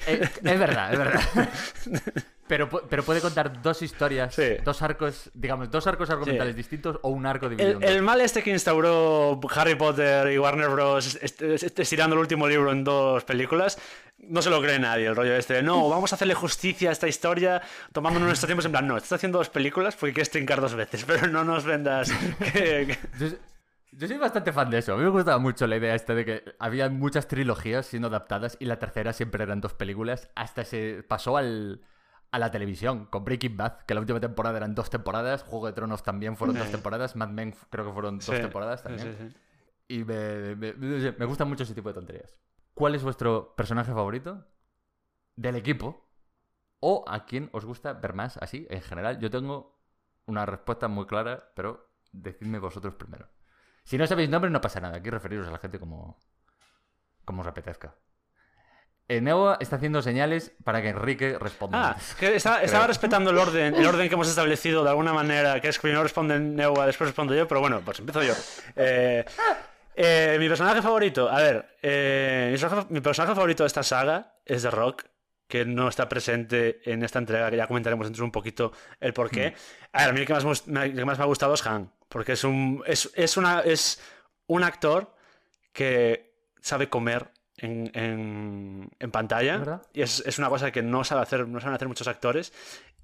[0.07, 1.49] Eh, es, verdad, es verdad.
[2.49, 4.57] Pero, pero puede contar dos historias, Sí.
[4.65, 6.59] dos arcos, digamos, dos arcos argumentales Sí.
[6.59, 10.69] distintos o un arco dividido El, el mal este que instauró Harry Potter y Warner
[10.69, 11.17] Bros.
[11.21, 13.79] est- est- estirando el último libro en dos películas,
[14.19, 15.07] no se lo cree nadie.
[15.07, 18.65] El rollo este de, no, vamos a hacerle justicia a esta historia tomándonos nuestro tiempo.
[18.65, 21.65] En plan, no, estás haciendo dos películas porque quieres trincar dos veces, pero no nos
[21.65, 22.13] vendas
[22.53, 23.27] que- Yo,
[23.93, 24.93] yo soy bastante fan de eso.
[24.95, 28.57] A mí me gustaba mucho la idea esta de que había muchas trilogías siendo adaptadas
[28.61, 30.29] y la tercera siempre eran dos películas.
[30.37, 31.81] Hasta se pasó al,
[32.37, 35.43] a la televisión con Breaking Bad, que la última temporada eran dos temporadas.
[35.43, 36.73] Juego de Tronos también fueron dos Sí.
[36.73, 37.17] temporadas.
[37.17, 39.17] Mad Men creo que fueron dos Sí, temporadas sí, también.
[39.33, 39.37] sí.
[39.89, 42.37] Y me, me, me gusta mucho ese tipo de tonterías.
[42.75, 44.45] ¿Cuál es vuestro personaje favorito
[45.35, 46.09] del equipo?
[46.81, 49.19] ¿O a quién os gusta ver más así en general?
[49.19, 49.81] Yo tengo
[50.27, 53.29] una respuesta muy clara, pero decidme vosotros primero.
[53.85, 54.97] Si no sabéis nombres, no pasa nada.
[54.99, 56.19] Aquí referiros a la gente como,
[57.25, 57.95] como os apetezca.
[59.09, 61.91] Neo está haciendo señales para que Enrique responda.
[61.91, 65.69] Ah, que estaba, respetando el orden, el orden que hemos establecido de alguna manera, que
[65.69, 68.35] es que primero responde Neua, después respondo yo, pero bueno, pues empiezo yo.
[68.75, 69.25] Eh,
[69.95, 74.35] eh, mi personaje favorito, a ver, eh, mi, personaje, mi personaje favorito de esta saga
[74.45, 75.05] es The Rock,
[75.49, 79.13] que no está presente en esta entrega, que ya comentaremos dentro de un poquito el
[79.13, 79.55] por qué.
[79.93, 81.29] A ver, a mí el que más me, gust- me- el que más me ha
[81.29, 84.01] gustado es Han, porque es un, es, es una, es
[84.49, 85.15] un actor
[85.73, 89.59] que sabe comer en, en, en pantalla.
[89.59, 89.83] ¿Verdad?
[89.93, 92.53] Y es, es una cosa que no sabe hacer, no saben hacer muchos actores.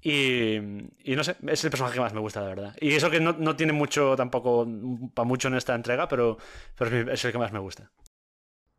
[0.01, 0.55] Y,
[1.03, 2.75] y no sé, es el personaje que más me gusta, la verdad.
[2.81, 4.67] Y eso que no, no tiene mucho tampoco
[5.13, 6.37] para mucho en esta entrega, pero,
[6.77, 7.89] pero es, el que más me gusta.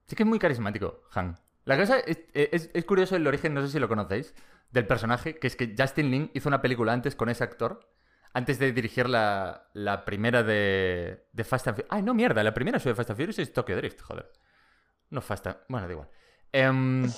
[0.07, 1.37] Sí que es muy carismático, Han.
[1.65, 4.35] La cosa es, es- es curioso el origen, no sé si lo conocéis,
[4.71, 7.81] del personaje, que es que Justin Lin hizo una película antes con ese actor,
[8.35, 11.91] antes de dirigir la, la primera de, de Fast and Furious.
[11.91, 14.31] Ay, no, mierda, la primera de Fast and Furious es Tokyo Drift, joder.
[15.11, 15.57] No Fast and...
[15.69, 16.09] Bueno, da igual.
[16.53, 17.11] Em,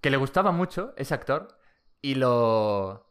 [0.00, 1.48] que le gustaba mucho ese actor
[2.00, 3.10] y lo...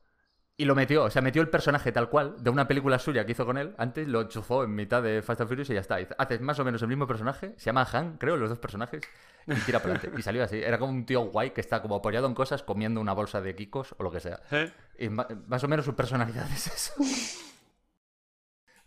[0.55, 3.31] Y lo metió, o sea, metió el personaje tal cual de una película suya que
[3.31, 3.73] hizo con él.
[3.79, 5.97] Antes lo enchufó en mitad de Fast and Furious y ya está.
[6.17, 9.01] Haces más o menos el mismo personaje, se llama Han, creo, los dos personajes,
[9.47, 10.19] y tira para adelante.
[10.19, 10.61] Y salió así.
[10.61, 13.55] Era como un tío guay que está como apoyado en cosas, comiendo una bolsa de
[13.55, 14.41] kikos o lo que sea.
[14.51, 14.71] ¿Eh?
[14.99, 16.93] Y ma- más o menos su personalidad es eso.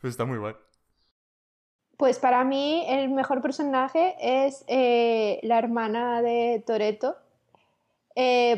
[0.00, 0.54] Pues está muy guay.
[1.96, 7.16] Pues para mí el mejor personaje es eh, la hermana de Toreto.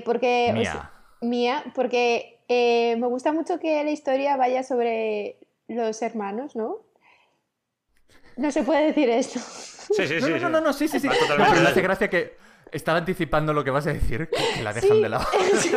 [0.04, 0.72] porque, o Mía.
[0.72, 5.36] sea, Mía, porque eh, me gusta mucho que la historia vaya sobre
[5.68, 6.78] los hermanos, ¿no?
[8.36, 9.40] No se puede decir esto.
[9.88, 10.30] Sí, sí, sí.
[10.32, 11.08] no, no, no, no, sí, sí, sí.
[11.08, 12.36] No, pero hace gracia que
[12.72, 15.26] estaba anticipando lo que vas a decir, que, la dejan Sí, de lado.
[15.58, 15.72] sí,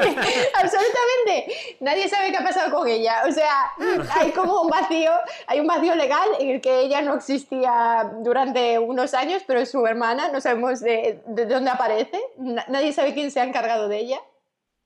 [0.55, 1.53] absolutamente.
[1.79, 3.23] Nadie sabe qué ha pasado con ella.
[3.27, 3.71] O sea,
[4.15, 5.11] hay como un vacío,
[5.47, 9.85] hay un vacío legal en el que ella no existía durante unos años, pero su
[9.85, 12.19] hermana, no sabemos de, de dónde aparece.
[12.37, 14.19] Na- nadie sabe quién se ha encargado de ella.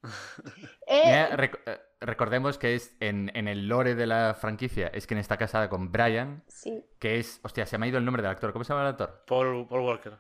[0.88, 5.08] Eh, Mira, rec- eh, recordemos que es en, en el lore de la franquicia, es
[5.08, 6.86] quien está casada con Brian, sí.
[7.00, 7.40] que es.
[7.42, 8.54] Hostia, se me ha ido el nombre del actor.
[8.54, 9.24] ¿Cómo se llama el actor?
[9.26, 10.14] Paul, Paul Walker.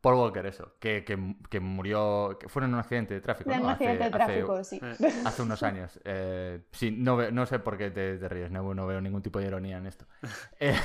[0.00, 0.74] Paul Walker, eso.
[0.78, 1.18] Que, que,
[1.50, 2.36] que murió.
[2.38, 3.50] Que fue en un accidente de tráfico.
[3.50, 3.64] De ¿no?
[3.64, 5.04] un accidente de Hace- tráfico, hace- sí.
[5.04, 5.12] Eh.
[5.26, 5.98] Hace unos años.
[6.04, 9.22] Eh, sí, no, ve- no sé por qué te, te ríes, no, no veo ningún
[9.22, 10.06] tipo de ironía en esto.
[10.60, 10.76] Eh,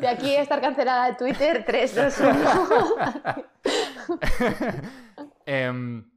[0.00, 2.30] De aquí a estar cancelada de Twitter, 3, 2, 1.
[5.44, 6.09] Em,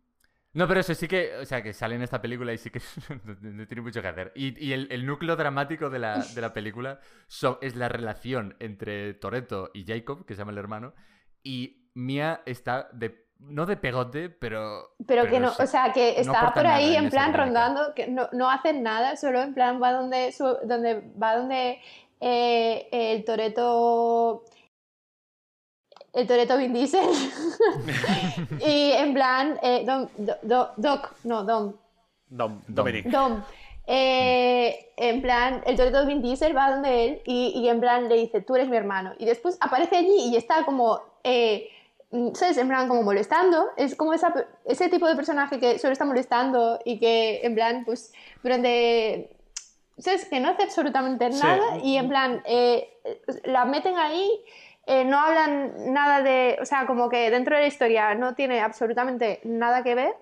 [0.53, 2.79] no, pero eso sí que, o sea, que sale en esta película y sí que
[3.25, 4.31] no, no tiene mucho que hacer.
[4.35, 8.55] Y, y el, el núcleo dramático de la, de la película so- es la relación
[8.59, 10.93] entre Toreto y Jacob, que se llama el hermano,
[11.43, 14.95] y Mia está de, no de pegote, pero...
[15.07, 18.49] Pero que no, o sea, que está por ahí en plan rondando, que no, no
[18.49, 21.79] hacen nada, solo en plan va donde, su- donde va donde
[22.21, 24.43] eh, el Toreto
[26.13, 27.06] el Toreto Vin Diesel
[28.65, 31.73] y en plan eh, Dom- Do- Do- Doc, no, Dom,
[32.30, 32.62] Dom, Dom.
[32.67, 33.06] Dominic.
[33.08, 33.43] Dom.
[33.86, 38.15] Eh, en plan, el Toreto Vin Diesel va donde él y, y en plan le
[38.15, 39.13] dice, tú eres mi hermano.
[39.19, 41.67] Y después aparece allí y está como, eh,
[42.34, 42.58] ¿sabes?
[42.58, 43.67] En plan, como molestando.
[43.76, 44.34] Es como esa,
[44.65, 49.36] ese tipo de personaje que solo está molestando y que en plan, pues, durante...
[49.97, 50.26] ¿Sabes?
[50.26, 51.39] Que no hace absolutamente Sí.
[51.43, 52.89] nada y en plan, eh,
[53.43, 54.28] la meten ahí.
[54.86, 58.62] Eh, no hablan nada de, o sea, como que dentro de la historia no tiene
[58.62, 60.15] absolutamente nada que ver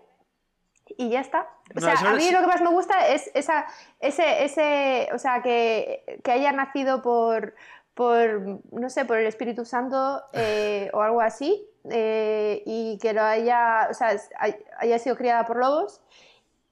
[0.98, 1.48] y ya está.
[1.76, 3.66] O No, sea, a es- mí lo que más me gusta es esa,
[4.00, 7.56] ese, ese, o sea, que, que haya nacido por,
[7.94, 13.22] por, no sé, por el Espíritu Santo eh, o algo así, eh, y que lo
[13.24, 16.02] haya, o sea, es- hay- haya sido criada por lobos,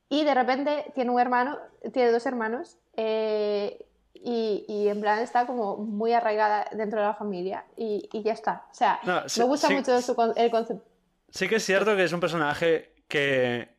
[0.09, 1.57] y de repente tiene un hermano,
[1.93, 7.13] tiene dos hermanos, eh, y, y en plan está como muy arraigada dentro de la
[7.13, 8.65] familia, y, y ya está.
[8.71, 9.73] O sea, No, sí- me gusta sí.
[9.75, 10.83] mucho su el concepto.
[11.29, 13.69] Sí que es cierto que es un personaje que,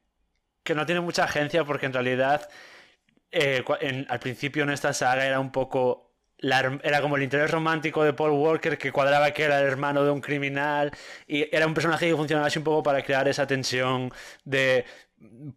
[0.63, 2.49] que no tiene mucha agencia porque en realidad
[3.33, 6.13] eh, en- al principio en esta saga era un poco...
[6.39, 10.05] la era como el interés romántico de Paul Walker que cuadraba que era el hermano
[10.05, 10.91] de un criminal
[11.27, 14.11] y era un personaje que funcionaba así un poco para crear esa tensión
[14.45, 14.85] de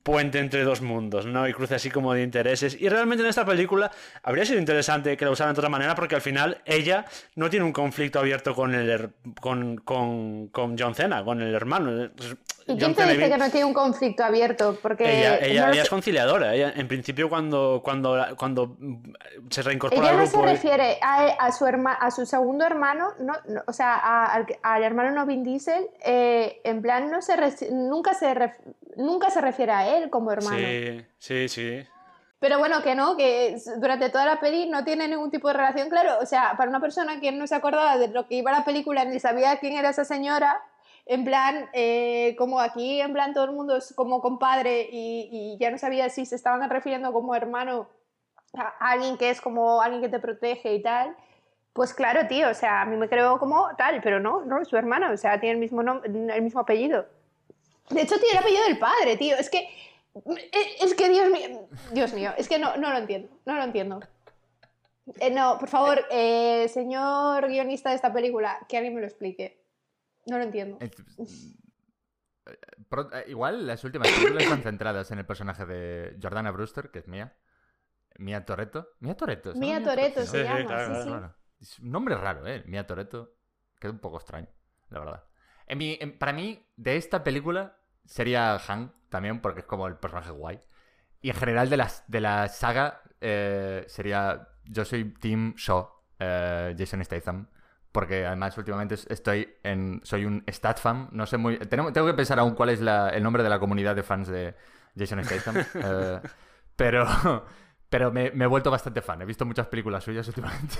[0.03, 1.47] puente entre dos mundos, ¿no?
[1.47, 2.75] Y cruce así como de intereses.
[2.79, 3.91] Y realmente en esta película
[4.21, 7.05] habría sido interesante que la usaran de otra manera porque al final ella
[7.35, 12.09] no tiene un conflicto abierto con el con, con, con John Cena, con el hermano.
[12.65, 14.77] ¿Y quién te dice que no tiene un conflicto abierto?
[14.81, 16.55] Porque ella, ella, no lo ella es conciliadora.
[16.55, 18.77] Ella, en principio, cuando, cuando, cuando
[19.49, 20.45] se reincorpora Ella al no se grupo.
[20.45, 24.83] refiere a, a su herma- a su segundo hermano, no, no, o sea, a- al,
[24.83, 27.33] hermano no Vin Diesel, eh, en plan no se
[27.71, 28.55] nunca se ref-
[28.97, 30.57] nunca se refiere a él como hermano.
[30.57, 31.87] Sí, sí, sí.
[32.39, 35.89] Pero bueno, que no, que durante toda la peli no tiene ningún tipo de relación,
[35.89, 38.65] claro, o sea, para una persona que no se acordaba de lo que iba la
[38.65, 40.61] película ni sabía quién era esa señora,
[41.05, 45.57] en plan, eh, como aquí, en plan, todo el mundo es como compadre y, y
[45.57, 47.87] ya no sabía si se estaban refiriendo como hermano
[48.57, 51.15] a alguien que es como alguien que te protege y tal.
[51.73, 54.67] Pues claro, tío, o sea, a mí me creo como tal, pero no, no, es
[54.67, 57.05] su hermana, o sea, tiene el mismo, el mismo apellido.
[57.89, 59.35] De hecho, tiene el apellido del padre, tío.
[59.35, 59.59] Es que.
[59.59, 61.67] eh, Es que, Dios mío.
[61.91, 63.29] Dios mío, es que no, no lo entiendo.
[63.45, 63.99] No lo entiendo.
[65.19, 69.61] Eh, no, por favor, eh, señor guionista de esta película, que alguien me lo explique.
[70.27, 70.77] No lo entiendo.
[70.79, 70.89] Eh,
[73.27, 77.35] Igual las últimas películas están centradas en el personaje de Jordana Brewster, que es Mia.
[78.17, 78.89] Mia Toretto.
[78.99, 79.53] Mia Toretto.
[79.53, 81.35] ¿se llama Mia Toretto Sí, se sí, llama, claro, sí, claro.
[81.81, 82.63] nombre raro, ¿eh?
[82.67, 83.33] Mia Toretto.
[83.79, 84.47] Queda un poco extraño,
[84.89, 85.23] la verdad.
[85.73, 89.95] En mi- en- para mí, de esta película, sería Han también, porque es como el
[89.97, 90.61] personaje guay.
[91.19, 94.49] Y en general de, las, de la saga, eh, sería.
[94.65, 97.47] Yo soy Team Shaw, eh, Jason Statham.
[97.91, 99.99] Porque además últimamente es- estoy en.
[100.03, 101.09] Soy un stat fan.
[101.11, 101.57] No sé muy.
[101.57, 104.55] Tengo que pensar aún cuál es la- el nombre de la comunidad de fans de
[104.95, 105.55] Jason Statham.
[105.75, 106.21] eh,
[106.75, 107.45] pero.
[107.93, 109.21] Pero me, me he vuelto bastante fan.
[109.21, 110.75] He visto muchas películas suyas últimamente.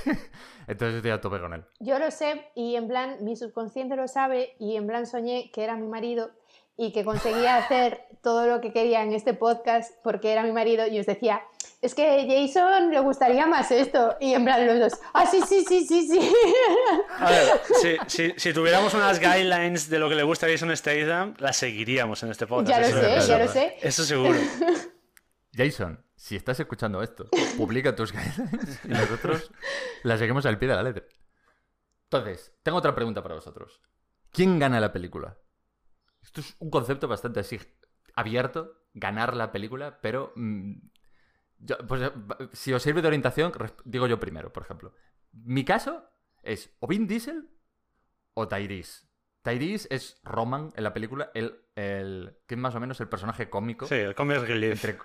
[0.65, 1.63] Entonces estoy a tope con él.
[1.79, 5.63] Yo lo sé y en plan mi subconsciente lo sabe y en plan soñé que
[5.63, 6.31] era mi marido
[6.75, 10.87] y que conseguía hacer todo lo que quería en este podcast porque era mi marido
[10.87, 11.43] y os decía,
[11.83, 15.39] es que a Jason le gustaría más esto y en plan los dos, ah, sí,
[15.47, 16.33] sí, sí, sí, sí.
[17.19, 17.43] A ver,
[17.79, 21.57] si, si- si tuviéramos unas guidelines de lo que le gusta a Jason Statham, las
[21.57, 22.69] seguiríamos en este podcast.
[22.69, 23.77] Ya lo sé, es- ya lo sé.
[23.83, 24.39] Eso seguro.
[25.55, 29.51] Jason, si estás escuchando esto, publica tus guidelines y nosotros
[30.03, 31.03] las seguimos al pie de la letra.
[32.05, 33.81] Entonces, tengo otra pregunta para vosotros.
[34.31, 35.37] ¿Quién gana la película?
[36.21, 37.59] Esto es un concepto bastante así
[38.15, 40.73] abierto, ganar la película, pero mm,
[41.57, 42.11] yo- pues, eh,
[42.53, 43.51] si os sirve de orientación,
[43.83, 44.93] digo yo primero, por ejemplo.
[45.33, 46.09] Mi caso
[46.41, 47.49] es o Vin Diesel
[48.33, 49.07] o Tyrese.
[49.41, 53.49] Tyrese es Roman en la película, el, el, que es más o menos el personaje
[53.49, 53.87] cómico.
[53.87, 54.85] Sí, el relief.
[54.85, 54.97] Entre-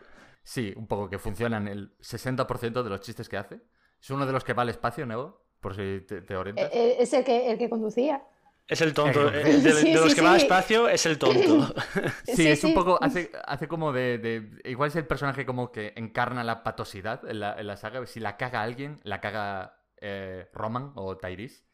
[0.42, 3.60] sí, un poco que funcionan el 60% de los chistes que hace.
[4.00, 6.66] Es uno de los que va al espacio, Nebo, por si te, te orientas.
[6.66, 8.22] Eh, eh, Es el que, el que conducía.
[8.66, 9.28] Es el tonto.
[9.34, 11.74] Eh, De, de sí, los sí, que va al espacio, es el tonto.
[12.24, 12.98] sí, sí, es un poco.
[13.02, 17.40] Hace, hace como de, de- Igual es el personaje como que encarna la patosidad en
[17.40, 18.04] la, en la saga.
[18.06, 21.64] Si la caga alguien, la caga eh, Roman o Tyrese.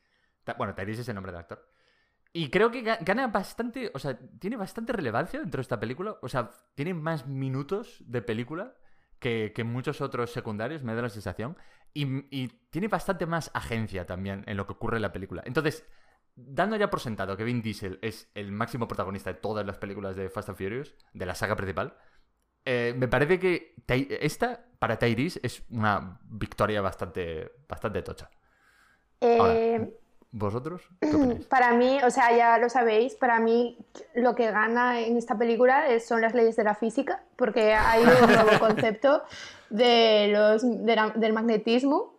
[0.45, 1.69] Ta- Bueno, Tyrese es el nombre del actor.
[2.35, 3.91] Y creo que ga- gana bastante.
[3.95, 6.17] O sea, tiene bastante relevancia dentro de esta película.
[6.21, 8.75] O sea, tiene más minutos de película
[9.21, 11.57] que, que muchos otros secundarios, me da la sensación.
[11.95, 15.43] Y, y tiene bastante más agencia también en lo que ocurre en la película.
[15.47, 15.87] Entonces,
[16.35, 20.17] dando ya por sentado que Vin Diesel es el máximo protagonista de todas las películas
[20.17, 21.97] de Fast and Furious, de la saga principal,
[22.65, 23.77] eh, me parece que
[24.21, 28.29] esta, para Tyrese, es una victoria bastante, bastante tocha.
[29.21, 29.95] Eh,
[30.37, 30.83] ¿Vosotros?
[31.49, 33.79] Para mí, o sea, ya lo sabéis, para mí
[34.17, 38.03] lo que gana en esta película es- son las leyes de la física, porque hay
[38.03, 39.23] un nuevo concepto
[39.71, 42.15] de los, de la- del magnetismo.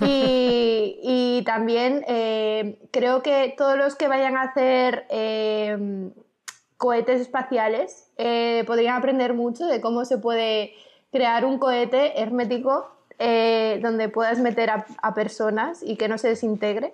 [0.00, 6.10] Y, y también eh, creo que todos los que vayan a hacer eh,
[6.78, 10.72] cohetes espaciales eh, podrían aprender mucho de cómo se puede
[11.12, 12.88] crear un cohete hermético
[13.18, 16.92] donde puedas meter a, a personas y que no se desintegre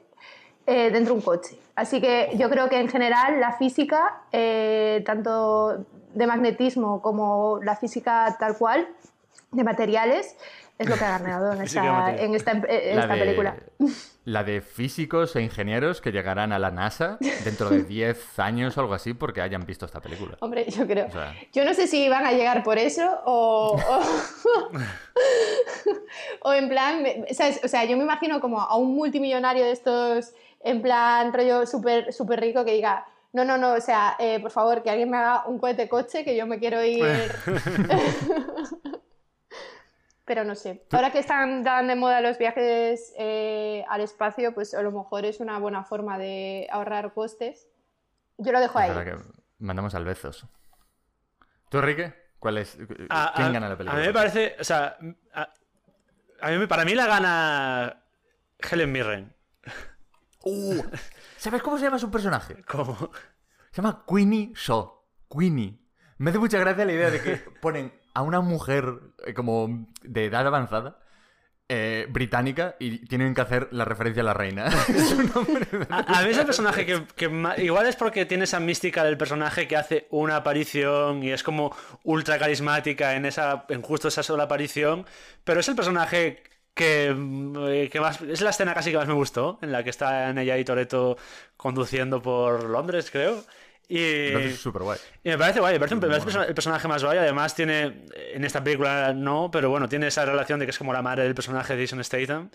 [0.68, 1.58] eh, dentro de un coche.
[1.74, 7.74] Así que yo creo que en general la física, eh, tanto de magnetismo como la
[7.76, 8.86] física tal cual,
[9.52, 10.36] de materiales,
[10.78, 12.20] es lo que ha ganado en esta, materiales.
[12.22, 13.56] en esta, en La esta de- película.
[14.28, 18.80] La de físicos e ingenieros que llegarán a la NASA dentro de 10 años o
[18.82, 20.36] algo así porque hayan visto esta película.
[20.40, 21.06] Hombre, yo creo.
[21.06, 23.74] O sea, Yo no sé si van a llegar por eso o.
[23.78, 24.68] O,
[26.48, 27.02] o en plan.
[27.64, 32.12] O sea, yo me imagino como a un multimillonario de estos, en plan rollo súper
[32.12, 35.16] súper rico que diga: No, no, no, o sea, eh, por favor, que alguien me
[35.18, 37.30] haga un cohete coche que yo me quiero ir.
[40.24, 40.84] Pero no sé.
[40.92, 45.24] Ahora que están tan de moda los viajes eh, al espacio, pues a lo mejor
[45.24, 47.66] es una buena forma de ahorrar costes.
[48.36, 48.90] Yo lo dejo ahí.
[48.90, 49.16] Ahora que
[49.58, 50.46] mandamos al Bezos.
[51.70, 52.12] ¿Tú, Enrique?
[52.38, 52.76] ¿Cuál es?
[53.08, 54.00] A- ¿Quién a- gana la A película?
[54.00, 54.98] mí me parece, o sea,
[55.32, 55.52] a-
[56.42, 58.02] a mí para mí la gana
[58.70, 59.34] Helen Mirren.
[60.44, 60.82] Uh,
[61.36, 62.62] ¿Sabes cómo se llama su personaje?
[62.64, 62.96] Como...
[63.70, 64.92] Se llama Queenie Shaw.
[65.30, 65.78] Queenie.
[66.18, 68.94] Me hace mucha gracia la idea de que ponen a una mujer
[69.26, 70.98] eh, como de edad avanzada
[71.68, 74.66] eh, británica y tienen que hacer la referencia a la reina.
[74.88, 77.94] Es un nombre de- A, a mí es el personaje que, que ma- igual es
[77.94, 83.14] porque tiene esa mística del personaje que hace una aparición y es como ultra carismática
[83.14, 85.04] en esa en justo esa sola aparición,
[85.44, 86.42] pero es el personaje
[86.78, 87.14] que,
[87.68, 90.30] eh, que más es la escena casi que más me gustó, en la que está
[90.30, 91.18] en ella y Toreto
[91.56, 93.44] conduciendo por Londres, creo.
[93.90, 94.98] Y, es súper guay.
[95.24, 96.42] y me parece guay, me parece, un- me parece Bueno.
[96.44, 97.18] el personaje más guay.
[97.18, 98.04] Además, tiene
[98.34, 101.24] en esta película no, pero bueno, tiene esa relación de que es como la madre
[101.24, 102.50] del personaje de Jason Statham.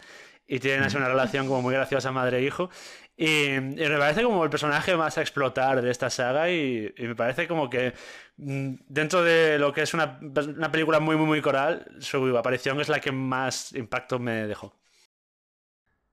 [0.46, 2.70] Y tienen así una relación como muy graciosa madre-hijo.
[3.16, 6.50] Y, y me parece como el personaje más a explotar de esta saga.
[6.50, 7.94] Y, y me parece como que
[8.38, 12.80] mm, dentro de lo que es una, una película muy, muy, muy coral, su aparición
[12.82, 14.76] es la que más impacto me dejó.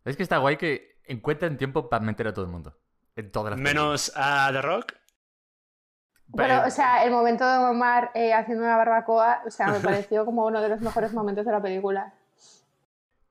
[0.04, 2.76] Es que está guay que encuentren tiempo para meter a todo el mundo.
[3.16, 4.94] En todas las Menos a The Rock.
[6.28, 10.24] Bueno, o sea, el momento de Omar eh, haciendo una barbacoa, o sea, me pareció
[10.24, 12.14] como uno de los mejores momentos de la película.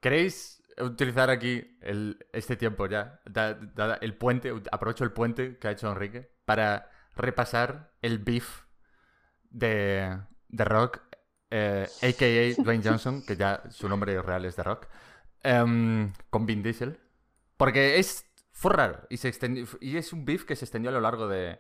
[0.02, 3.22] ¿Queréis utilizar aquí el- este tiempo ya?
[4.02, 8.64] el puente, aprovecho el puente que ha hecho Enrique para repasar el beef
[9.50, 10.18] de,
[10.48, 11.02] de Rock,
[11.52, 12.64] eh, a.k.a.
[12.64, 14.88] Dwayne Johnson, que ya su nombre real es The Rock,
[15.44, 17.00] em, con Vin Diesel.
[17.58, 18.72] Porque es, fue
[19.10, 21.60] y, se extendió, y es un beef que se extendió a lo largo de,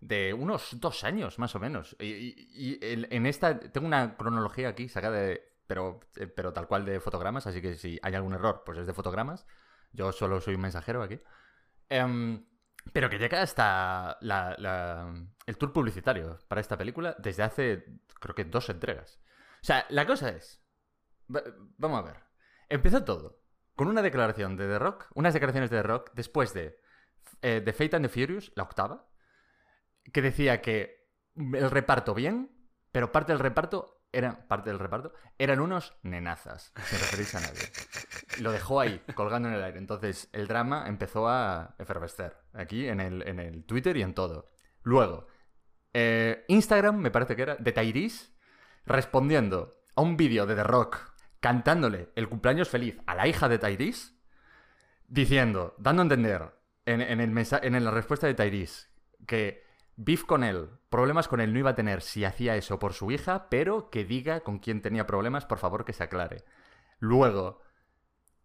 [0.00, 1.96] de unos dos años, más o menos.
[2.00, 6.84] Y, y- en esta, tengo una cronología aquí sacada de, pero, eh, pero tal cual
[6.84, 9.46] de fotogramas, así que si hay algún error, pues es de fotogramas.
[9.92, 11.20] Yo solo soy un mensajero aquí.
[11.88, 12.44] Em,
[12.92, 14.18] pero que llega hasta
[15.46, 17.84] el tour publicitario para esta película desde hace,
[18.20, 19.20] creo que dos entregas.
[19.62, 20.62] O sea, la cosa es,
[21.34, 21.42] va-
[21.76, 22.16] vamos a ver,
[22.68, 23.40] empezó todo
[23.76, 26.80] con una declaración de The Rock, unas declaraciones de The Rock después de
[27.42, 29.08] eh, The Fate and the Furious, la octava,
[30.12, 32.50] que decía que el reparto bien,
[32.92, 37.62] pero parte del reparto eran parte del reparto eran unos nenazas, sin referirse a nadie.
[38.40, 39.78] Lo dejó ahí, colgando en el aire.
[39.78, 44.50] Entonces, el drama empezó a efervescer aquí en el, en el Twitter y en todo.
[44.82, 45.26] Luego,
[45.92, 48.32] eh, Instagram, me parece que era, de Tyrese,
[48.84, 53.58] respondiendo a un vídeo de The Rock cantándole el cumpleaños feliz a la hija de
[53.58, 54.12] Tyrese,
[55.06, 56.52] diciendo, dando a entender
[56.84, 58.88] en, en el en la respuesta de Tyrese
[59.26, 59.67] que
[59.98, 63.10] beef con él, problemas con él no iba a tener si hacía eso por su
[63.10, 66.44] hija, pero que diga con quién tenía problemas, por favor que se aclare.
[67.00, 67.60] Luego,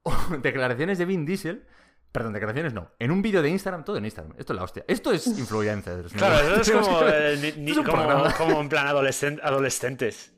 [0.41, 1.65] declaraciones de Vin Diesel.
[2.11, 2.91] Perdón, declaraciones no.
[2.99, 4.35] En un vídeo de Instagram, todo en Instagram.
[4.37, 4.85] Esto es la hostia.
[4.87, 6.13] Esto es influencers.
[6.13, 6.19] ¿no?
[6.19, 10.31] Claro, eso es como, eh, ni- ni- es un como, en plan adolescen- adolescentes.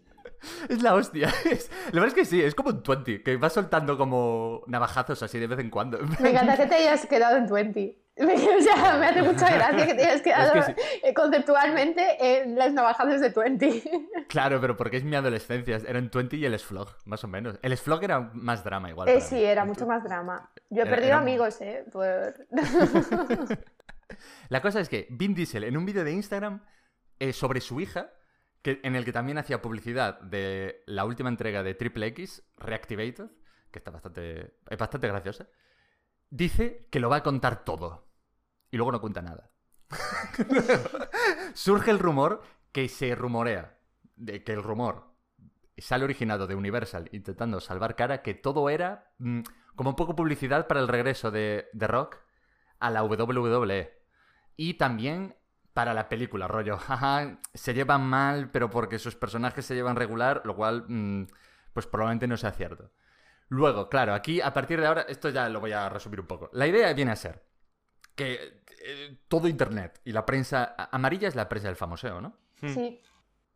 [0.70, 1.34] Es la hostia.
[1.50, 5.22] Es- la verdad es que sí, es como un 20, que va soltando como navajazos
[5.24, 5.98] así de vez en cuando.
[6.22, 8.02] Me encanta que te hayas quedado en 20.
[8.58, 12.56] O sea, me hace mucha gracia que te hayas quedado Es que eh, conceptualmente en
[12.56, 13.84] las navajas de 20.
[14.30, 15.76] Claro, pero porque es mi adolescencia.
[15.88, 17.60] Era en 20 y el Slog, más o menos.
[17.62, 19.08] El Slog era más drama igual.
[19.10, 19.44] Eh, sí, mí.
[19.44, 20.50] era mucho más drama.
[20.70, 21.86] Yo he Era- perdido era- amigos, ¿eh?
[21.92, 22.48] Por...
[24.50, 26.64] La cosa es que Vin Diesel en un vídeo de Instagram
[27.20, 28.12] eh, sobre su hija,
[28.62, 33.28] que, en el que también hacía publicidad de la última entrega de Triple X, Reactivated,
[33.72, 35.48] que está bastante, es bastante graciosa,
[36.30, 38.08] dice que lo va a contar todo.
[38.72, 39.52] Y luego no cuenta nada.
[41.54, 43.78] Surge el rumor que se rumorea,
[44.16, 45.16] de que el rumor
[45.78, 49.42] sale originado de Universal intentando salvar cara, que todo era mm,
[49.76, 52.18] como un poco publicidad para el regreso de, de Rock
[52.80, 53.94] a la WWE.
[54.58, 55.36] Y también
[55.74, 60.42] para la película, rollo, jaja, se llevan mal, pero porque sus personajes se llevan regular,
[60.46, 61.28] lo cual, mm,
[61.74, 62.92] pues probablemente no sea cierto.
[63.50, 66.50] Luego, claro, aquí a partir de ahora, esto ya lo voy a resumir un poco.
[66.54, 67.44] La idea viene a ser
[68.16, 72.38] que eh, todo Internet y la prensa amarilla es la prensa del famoseo, ¿no?
[72.56, 73.00] Sí.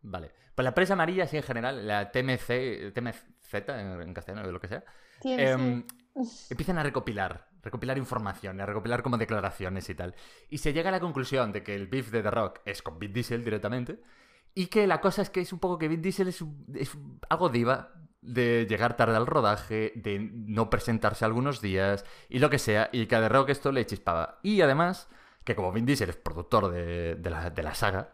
[0.01, 0.31] Vale.
[0.53, 4.59] Pues la prensa amarilla, sí, en general, la TMC, TMZ en, en castellano, o lo
[4.59, 4.83] que sea,
[5.21, 5.85] Tienes, em,
[6.49, 10.15] empiezan a recopilar, recopilar información, a recopilar como declaraciones y tal.
[10.49, 12.99] Y se llega a la conclusión de que el beef de The Rock es con
[12.99, 14.01] Vin Diesel directamente.
[14.53, 16.91] Y que la cosa es que es un poco que Vin Diesel es, un- es
[17.29, 22.59] algo diva de llegar tarde al rodaje, de no presentarse algunos días y lo que
[22.59, 24.39] sea, y que a The Rock esto le chispaba.
[24.43, 25.09] Y además,
[25.43, 28.13] que como Vin Diesel es productor de, la, saga,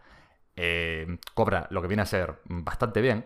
[0.56, 3.26] eh, cobra lo que viene a ser bastante bien.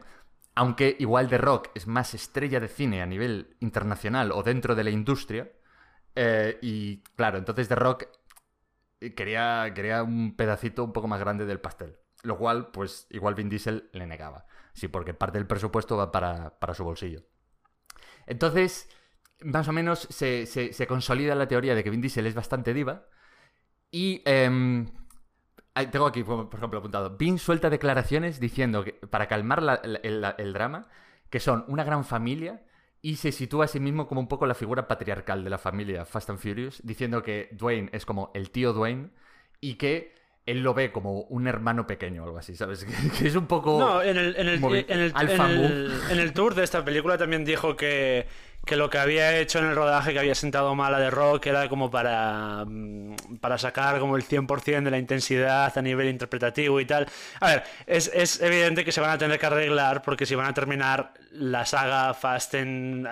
[0.55, 4.83] Aunque igual The Rock es más estrella de cine a nivel internacional o dentro de
[4.83, 5.51] la industria.
[6.15, 8.07] Eh, y claro, entonces The Rock
[9.15, 11.97] quería, quería un pedacito un poco más grande del pastel.
[12.23, 14.45] Lo cual, pues igual Vin Diesel le negaba.
[14.79, 17.23] Sí, porque parte del presupuesto va para, su bolsillo.
[18.25, 18.89] Entonces,
[19.41, 23.07] más o menos se, se, consolida la teoría de que Vin Diesel es bastante diva.
[23.91, 24.87] Y em,
[25.91, 27.17] tengo aquí, por ejemplo, apuntado.
[27.17, 30.87] Vin suelta declaraciones diciendo que para calmar el, drama,
[31.29, 32.65] que son una gran familia
[33.01, 36.05] y se sitúa a sí mismo como un poco la figura patriarcal de la familia
[36.05, 39.09] Fast and Furious, diciendo que Dwayne es como el tío Dwayne
[39.59, 40.15] y que
[40.49, 42.85] él lo ve como un hermano pequeño o algo así, ¿sabes?
[43.17, 43.79] Que, es un poco...
[43.79, 48.27] No, en el, en el, tour de esta película también dijo que,
[48.65, 51.47] que, lo que había hecho en el rodaje, que había sentado mal a The Rock,
[51.47, 56.79] era como para, mm, para sacar como el 100% de la intensidad a nivel interpretativo
[56.79, 57.07] y tal.
[57.39, 60.47] A ver, es, es, evidente que se van a tener que arreglar porque si van
[60.47, 63.07] a terminar la saga Fast, en,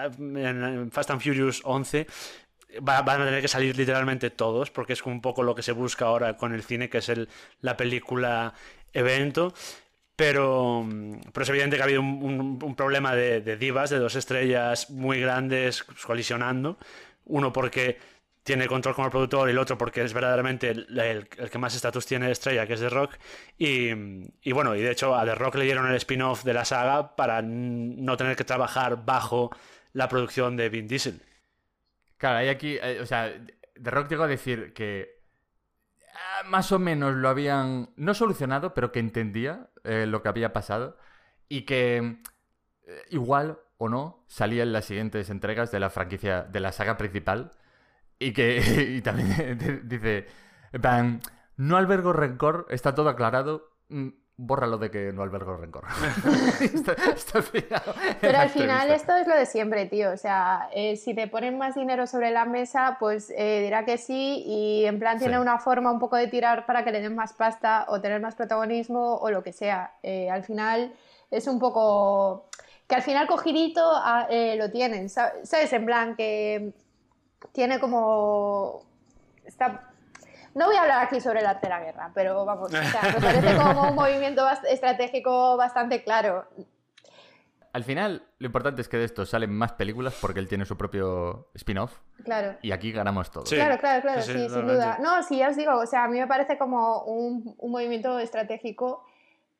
[0.92, 2.08] Fast and Furious 11
[2.82, 6.06] van a tener que salir literalmente todos, porque es un poco lo que se busca
[6.06, 7.30] ahora con el cine, que es el,
[7.62, 8.54] la película
[8.94, 9.54] evento.
[10.16, 10.84] Pero,
[11.32, 15.84] pero es evidente que ha habido un, problema de, divas, de dos estrellas muy grandes
[15.84, 16.78] colisionando.
[17.26, 18.00] Uno porque
[18.42, 22.28] tiene control como productor y el otro porque es verdaderamente el, que más estatus tiene
[22.28, 23.18] de estrella, que es The Rock.
[23.60, 23.90] Y,
[24.42, 27.16] y, bueno, y de hecho a The Rock le dieron el spin-off de la saga
[27.16, 29.52] para no tener que trabajar bajo
[29.94, 31.22] la producción de Vin Diesel.
[32.18, 33.32] Claro, hay aquí, eh, o sea,
[33.82, 35.22] The Rock llegó a decir que
[36.14, 40.54] ah, más o menos lo habían, no solucionado, pero que entendía eh, lo que había
[40.54, 40.98] pasado
[41.48, 42.22] y que
[42.88, 46.98] eh, igual o no salía en las siguientes entregas de la franquicia, de la saga
[46.98, 47.52] principal
[48.20, 48.58] y que
[48.98, 50.28] y también dice,
[51.58, 53.72] no albergo rencor, está todo aclarado.
[54.40, 55.84] Bórralo de que no albergo rencor.
[58.22, 60.12] Pero al final esto es lo de siempre, tío.
[60.12, 63.98] O sea, eh, si te ponen más dinero sobre la mesa, pues eh, dirá que
[63.98, 67.16] sí y en plan tiene una forma un poco de tirar para que le den
[67.16, 69.94] más pasta o tener más protagonismo o lo que sea.
[70.04, 70.94] Eh, al final
[71.32, 72.48] es un poco...
[72.88, 75.74] Que al final cogidito ah, lo tienen, ¿sabes?
[75.74, 76.74] En plan que
[77.54, 78.84] tiene como...
[79.46, 79.87] Está
[80.58, 82.82] no voy a hablar aquí sobre la guerra, pero vamos, me
[83.22, 86.48] parece como un movimiento estratégico bastante claro.
[87.74, 90.76] Al final, lo importante es que de esto salen más películas porque él tiene su
[90.76, 92.00] propio spin-off.
[92.24, 92.58] Claro.
[92.64, 93.50] Y aquí ganamos todos.
[93.50, 94.98] Claro, claro, claro, sí, sin duda.
[95.00, 98.18] No, sí, ya os digo, o sea, a mí me parece como un, un movimiento
[98.18, 99.06] estratégico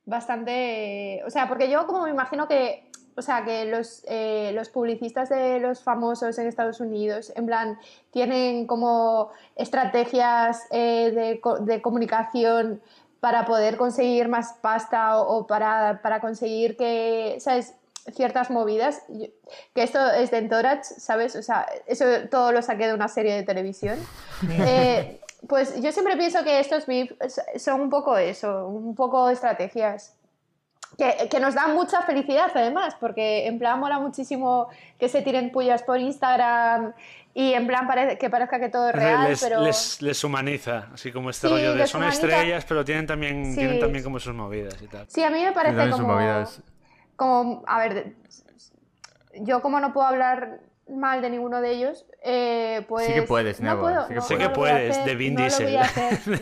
[0.04, 1.22] bastante.
[1.26, 2.87] O sea, porque yo como me imagino que
[3.18, 7.78] o sea, que los, eh, los, publicistas de los famosos en Estados Unidos, en plan,
[8.12, 12.80] tienen como estrategias eh, de, de, comunicación
[13.18, 17.74] para poder conseguir más pasta o, para, para, conseguir que, ¿sabes?
[18.14, 19.02] ciertas movidas,
[19.74, 21.36] que esto es de Entourage, ¿sabes?
[21.36, 23.98] O sea, eso todo lo saqué de una serie de televisión.
[24.48, 27.12] Eh, pues yo siempre pienso que estos beef
[27.56, 30.14] son un poco eso, un poco estrategias
[30.98, 34.68] que, nos dan mucha felicidad además, porque en plan mola muchísimo
[34.98, 36.92] que se tiren pullas por Instagram
[37.34, 37.88] y en plan
[38.18, 39.60] que parezca que todo es real, les, pero...
[39.62, 44.18] Les, humaniza, así como este rollo de son estrellas, pero tienen también, tienen también como
[44.18, 45.06] sus movidas y tal.
[45.08, 46.18] Sí, a mí me parece como...
[47.14, 48.14] Como, a ver,
[49.34, 53.06] yo como no puedo hablar mal de ninguno de ellos, eh, pues...
[53.06, 55.78] Sí que puedes, no puedo, sí que, puedes, de Vin Diesel.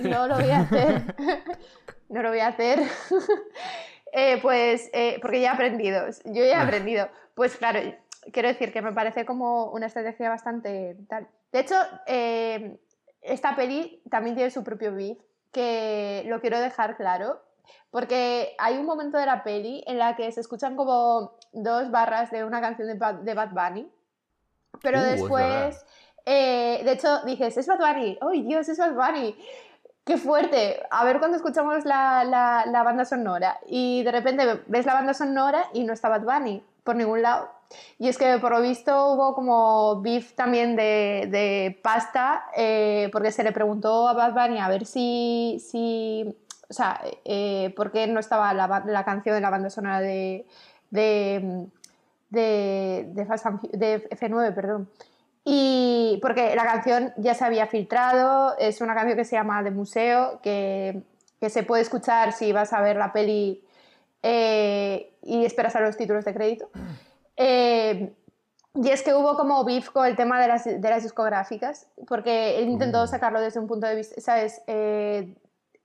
[0.03, 1.03] No lo voy a hacer,
[2.09, 2.81] no lo voy a hacer.
[4.19, 6.62] Eh, pues, eh, porque ya he aprendido, yo ya he ah.
[6.62, 7.07] aprendido.
[7.35, 7.81] Pues claro,
[8.33, 11.29] quiero decir que me parece como una estrategia bastante tal.
[11.53, 11.75] De hecho,
[12.07, 12.81] eh,
[13.21, 15.19] esta peli también tiene su propio beef,
[15.53, 17.43] que lo quiero dejar claro,
[17.91, 22.31] porque hay un momento de la peli en la que se escuchan como dos barras
[22.31, 23.87] de una canción de Bad, Bunny,
[24.81, 25.85] pero uh, después,
[26.25, 29.37] de hecho, dices, es Bad Bunny, ¡ay Dios, es Bad Bunny!
[30.07, 30.81] Qué fuerte.
[30.91, 35.67] A ver cuando escuchamos la, la, banda sonora y de repente ves la banda sonora
[35.75, 37.51] y no está Bad Bunny por ningún lado.
[37.99, 43.33] Y es que por lo visto hubo como beef también de, de pasta eh, porque
[43.33, 46.37] se le preguntó a Bad Bunny a ver si, si
[46.71, 50.47] o sea, eh, por qué no estaba la, la, canción de la banda sonora de,
[50.91, 51.67] de,
[52.31, 54.89] de, de F9, perdón.
[55.49, 59.70] Y porque la canción ya se había filtrado, es una canción que se llama De
[59.70, 61.03] Museo, que,
[61.40, 63.62] que se puede escuchar si vas a ver la peli
[64.24, 66.68] eh, y esperas a los títulos de crédito.
[67.36, 68.12] Eh,
[68.74, 72.59] Y es que hubo como beef con el tema de las, de las discográficas, porque
[72.59, 73.07] él intentó Uh.
[73.07, 74.61] sacarlo desde un punto de vista, ¿sabes?
[74.66, 75.32] Eh,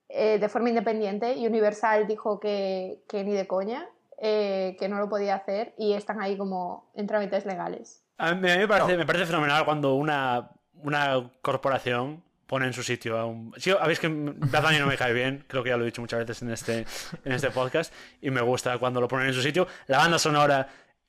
[0.09, 3.87] eh, de forma independiente y Universal dijo que, que ni de coña,
[4.17, 8.00] eh, que no lo podía hacer y están ahí como en trámites legales.
[8.21, 12.73] A mí, a mí me, parece, me parece fenomenal cuando una, una corporación pone en
[12.73, 13.51] su sitio a un...
[13.57, 16.19] Sí, habéis que Bunny no me cae bien, creo que ya lo he dicho muchas
[16.19, 16.85] veces en este,
[17.25, 17.91] en este podcast,
[18.21, 19.67] y me gusta cuando lo ponen en su sitio.
[19.87, 20.67] La banda sonora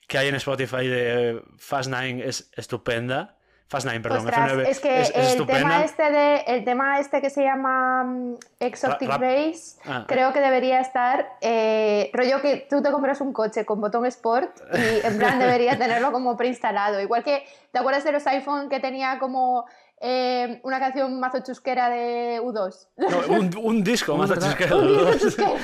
[0.09, 3.37] que hay en Spotify de Fast Nine es estupenda.
[3.69, 7.01] Fast Nine, perdón, Ostras, F9 es que es, es el, tema este de, el tema
[7.01, 10.05] este que se llama mm, Exotic Ra- Race, Ah.
[10.07, 14.61] creo que debería estar eh, rollo que tú te compras un coche con botón Sport
[14.75, 17.01] y en plan debería tenerlo como preinstalado.
[17.01, 19.65] Igual que, ¿te acuerdas de los iPhone que tenía como
[20.05, 22.89] eh, una canción mazo chusquera de U2?
[22.97, 25.61] No, un, un disco chusquero Un de los disco dos.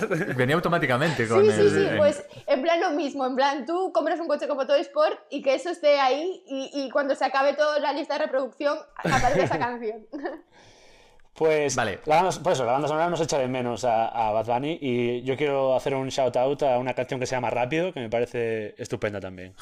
[0.00, 0.34] chusquero.
[0.36, 1.70] Venía automáticamente con Sí, sí, el.
[1.70, 4.80] sí, en- pues en plan lo mismo, en plan tú compras un coche con botón
[4.80, 8.24] Sport y que eso esté ahí y, y cuando se acabe toda la lista de
[8.24, 10.06] reproducción aparece esa canción.
[11.34, 11.98] Pues, Vale.
[12.06, 14.78] la banda, por eso, la banda sonora nos echa de menos a, a Bad Bunny
[14.80, 17.98] y yo quiero hacer un shout out a una canción que se llama Rápido, que
[18.00, 19.54] me parece estupenda también.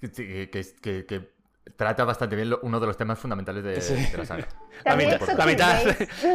[0.00, 1.35] que, que- que- que
[1.76, 3.74] trata bastante bien lo- uno de los temas fundamentales de,
[4.10, 4.46] de la saga.
[4.84, 5.84] La mitad, la, mitad,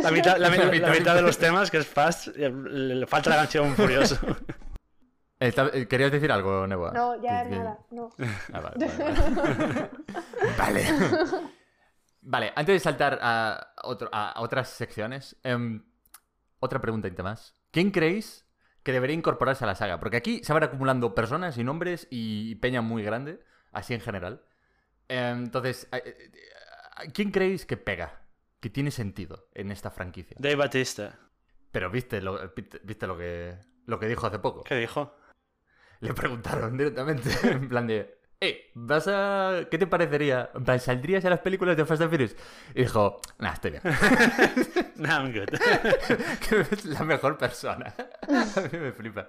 [0.02, 1.16] la, mitad, la, mi- La la mitad.
[1.16, 4.18] de los temas, que es Fast, eh, le falta la canción Furioso.
[5.40, 6.92] Está- eh, ¿Querías decir algo, Neboa?
[6.92, 8.10] No, ya nada, no.
[8.54, 9.90] Ah, vale, vale, vale.
[10.58, 10.86] Vale.
[12.24, 15.84] Vale, antes de saltar a, otro- a otras secciones, em,
[16.60, 17.56] otra preguntita más.
[17.72, 18.46] ¿Quién creéis
[18.84, 20.00] que debería incorporarse a la saga?
[20.00, 24.44] Porque aquí se van acumulando personas y nombres y peña muy grande, así en general.
[25.12, 28.22] Entonces, eh, eh, ¿quién creéis que pega?
[28.60, 30.38] Que tiene sentido en esta franquicia.
[30.40, 31.20] Dave Batista.
[31.72, 32.40] Pero viste lo,
[32.84, 34.64] viste lo que, lo que dijo hace poco.
[34.64, 35.16] ¿Qué dijo?
[36.00, 39.68] Le preguntaron directamente, en plan de, eh, ¿vas a...
[39.70, 40.50] ¿qué te parecería?
[40.80, 42.36] ¿Saldrías a las películas de Fast and Furious?
[42.74, 43.84] Y dijo, nah, estoy bien.
[44.96, 45.50] No, I'm good.
[46.50, 47.94] que es la mejor persona.
[48.28, 49.28] a mí me flipa.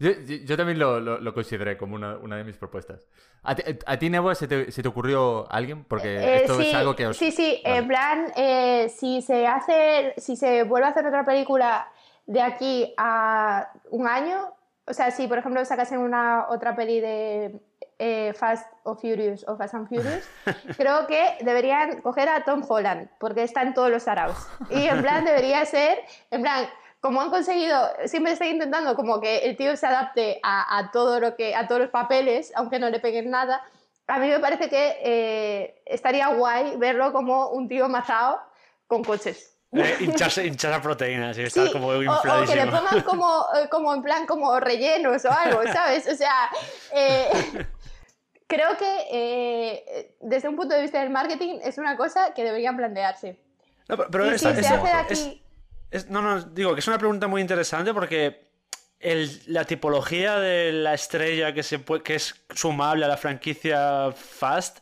[0.00, 3.06] Yo, yo- yo también lo, lo- lo consideré como una, una de mis propuestas.
[3.42, 5.84] ¿A ti, a ti, Nebo, se te, se te ocurrió alguien?
[5.84, 7.16] Porque Eh, esto sí, es algo que os...
[7.16, 7.76] sí, sí, Vale.
[7.76, 11.86] en plan, eh, si se hace, si se vuelve a hacer otra película
[12.26, 14.54] de aquí a un año,
[14.86, 17.60] o sea, si por ejemplo sacasen una otra peli de
[17.98, 20.28] eh, Fast o Furious o Fast and Furious,
[20.76, 24.36] creo que deberían coger a Tom Holland, porque está en todos los araos.
[24.70, 25.98] Y en plan debería ser,
[26.30, 26.66] en plan,
[27.00, 31.18] como han conseguido, siempre están intentando como que el tío se adapte a, a todo
[31.18, 33.62] lo que, a todos los papeles, aunque no le peguen nada.
[34.06, 38.40] A mí me parece que eh, estaría guay verlo como un tío mazao
[38.86, 39.56] con coches.
[39.72, 42.70] Eh, hincharse, hinchar a proteínas y estar Sí, como o, o que le infladísimo.
[42.72, 46.08] pongan como, eh, como en plan como rellenos o algo, ¿sabes?
[46.08, 46.50] O sea,
[46.92, 47.28] eh,
[48.48, 52.76] creo que eh, desde un punto de vista del marketing es una cosa que deberían
[52.76, 53.38] plantearse.
[53.88, 55.12] No, pero pero y si es- se hace de aquí...
[55.12, 55.36] es-
[56.08, 58.48] no, no, digo que es una pregunta muy interesante porque
[58.98, 64.12] el- la tipología de la estrella que, se pue- que es sumable a la franquicia
[64.12, 64.78] Fast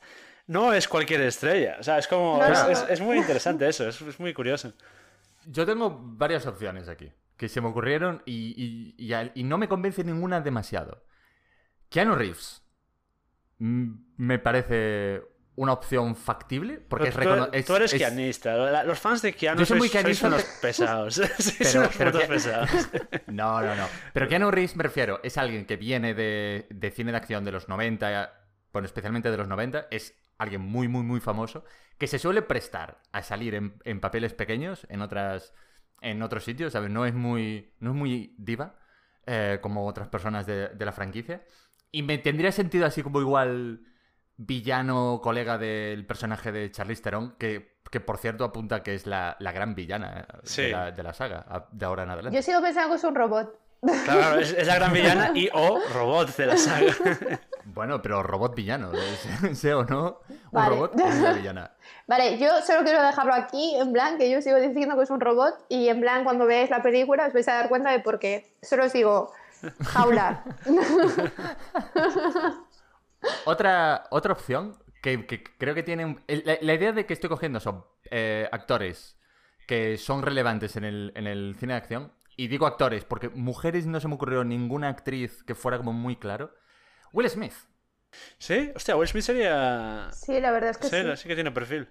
[0.47, 1.77] no es cualquier estrella.
[1.79, 2.39] O sea, es como.
[2.39, 2.89] No, es, no, es- no.
[2.89, 4.73] es muy interesante eso, es, es muy curioso.
[5.47, 9.57] Yo tengo varias opciones aquí que se me ocurrieron y, y- y al- y no
[9.59, 11.05] me convence ninguna demasiado.
[11.89, 12.63] Keanu Reeves
[13.59, 15.23] me parece
[15.59, 17.21] una opción factible porque tú,
[17.53, 18.83] es- tú eres es- kianista.
[18.85, 21.21] Los fans de Keanu Yo soy muy sois unos pesados.
[21.59, 22.71] Pero- pero que- pesados.
[23.27, 23.87] No, no, no.
[24.13, 27.53] Pero Keanu Reeves me refiero, es alguien que viene de, de cine de acción de
[27.53, 28.33] los 90,
[28.73, 31.65] bueno, especialmente de los 90, es alguien muy, muy, muy famoso,
[31.99, 35.53] que se suele prestar a salir en, en papeles pequeños en otras
[36.01, 36.91] en otros sitios, ¿sabes?
[36.91, 38.79] No es muy, no es muy diva,
[39.27, 41.43] eh, como otras personas de, de la franquicia.
[41.91, 43.81] Y me tendría sentido así como igual
[44.39, 49.37] villano, colega del personaje de Charlize Theron, que, que por cierto apunta que es la,
[49.41, 50.63] la gran villana eh, Sí.
[50.63, 52.37] de, la, de la saga, de ahora en adelante.
[52.37, 53.59] Yo sigo pensando que es un robot.
[54.05, 56.93] Claro, es, es la gran villana y o robot de la saga.
[57.71, 58.91] Bueno, pero robot villano,
[59.53, 60.69] sea o no, un Vale.
[60.71, 61.71] robot o una villana.
[62.07, 65.21] Vale, yo solo quiero dejarlo aquí, en plan, que yo sigo diciendo que es un
[65.21, 68.19] robot y en plan, cuando veáis la película os vais a dar cuenta de por
[68.19, 68.57] qué.
[68.63, 69.33] Solo os digo,
[69.85, 70.43] jaula.
[73.45, 76.23] Otra, otra opción que, que creo que tienen...
[76.29, 79.17] el- La, la idea de que estoy cogiendo son eh, actores
[79.67, 82.13] que son relevantes en el, en el cine de acción.
[82.37, 86.17] Y digo actores porque mujeres no se me ocurrió ninguna actriz que fuera como muy
[86.17, 86.55] claro.
[87.13, 87.53] Will Smith.
[88.39, 88.71] ¿Sí?
[88.75, 90.09] Hostia, Will Smith sería.
[90.13, 91.17] Sí, la verdad es que Sí, sí.
[91.17, 91.89] sí que tiene perfil.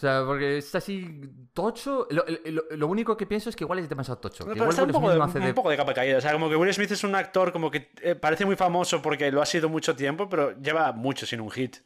[0.00, 1.20] Sea, porque es así
[1.52, 2.06] tocho.
[2.10, 4.44] Lo, lo- lo único que pienso es que igual es demasiado tocho.
[4.44, 6.18] que Pero igual está un poco, de, no hace un de- poco de capa caída.
[6.18, 9.00] O sea, como que Will Smith es un actor como que eh, parece muy famoso
[9.02, 11.76] porque lo ha sido mucho tiempo, pero lleva mucho sin un hit.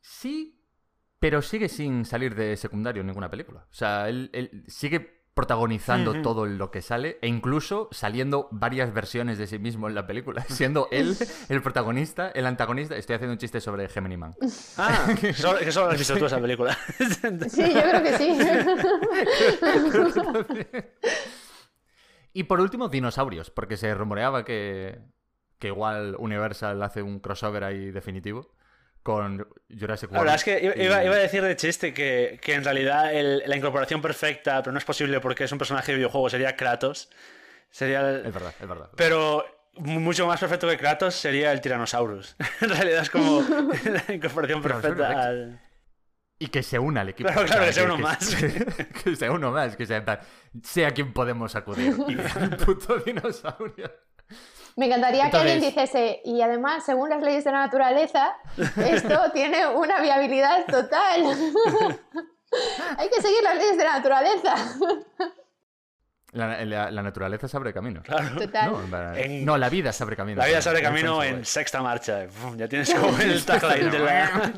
[0.00, 0.64] Sí,
[1.18, 3.66] pero sigue sin salir de secundario en ninguna película.
[3.70, 9.38] O sea, él, él sigue protagonizando todo lo que sale e incluso saliendo varias versiones
[9.38, 11.16] de sí mismo en la película, siendo él
[11.48, 12.96] el protagonista, el antagonista.
[12.96, 14.34] Estoy haciendo un chiste sobre Gemini Man.
[14.76, 16.76] Ah, solo, que solo has visto tú esa película.
[17.48, 18.36] Sí, yo creo que sí.
[22.32, 24.98] Y por último, dinosaurios, porque se rumoreaba que,
[25.60, 28.50] que igual Universal hace un crossover ahí definitivo
[29.08, 30.30] con Jurassic La World.
[30.30, 33.14] verdad es que iba, y- iba- iba a decir de chiste que, que en realidad
[33.14, 36.54] el- la incorporación perfecta, pero no es posible porque es un personaje de videojuego, sería
[36.56, 37.08] Kratos.
[37.70, 38.90] Sería el- Es verdad, es verdad.
[38.96, 39.46] Pero
[39.76, 42.36] mu- mucho más perfecto que Kratos sería el Tyrannosaurus.
[42.60, 43.40] en realidad es como
[44.06, 45.60] la incorporación perfecta al...
[46.38, 47.30] Y que se una al equipo.
[47.32, 48.36] Claro, claro, O que sea uno más.
[49.02, 50.20] que sea uno más, que sea,
[50.62, 51.94] sé a quién podemos acudir.
[52.08, 53.90] Y el puto dinosaurio.
[54.78, 58.36] Me encantaría que alguien dijese, y además, según las leyes de la naturaleza,
[58.76, 61.24] esto tiene una viabilidad total.
[62.96, 64.54] Hay que seguir las leyes de la naturaleza.
[66.32, 68.02] La, la- la naturaleza se abre camino.
[68.02, 68.36] Claro.
[68.38, 68.70] Total.
[68.70, 70.38] No, En- la vida se abre camino.
[70.40, 72.26] La vida se abre camino en sexta marcha.
[72.56, 74.52] Ya tienes como el tagline de la,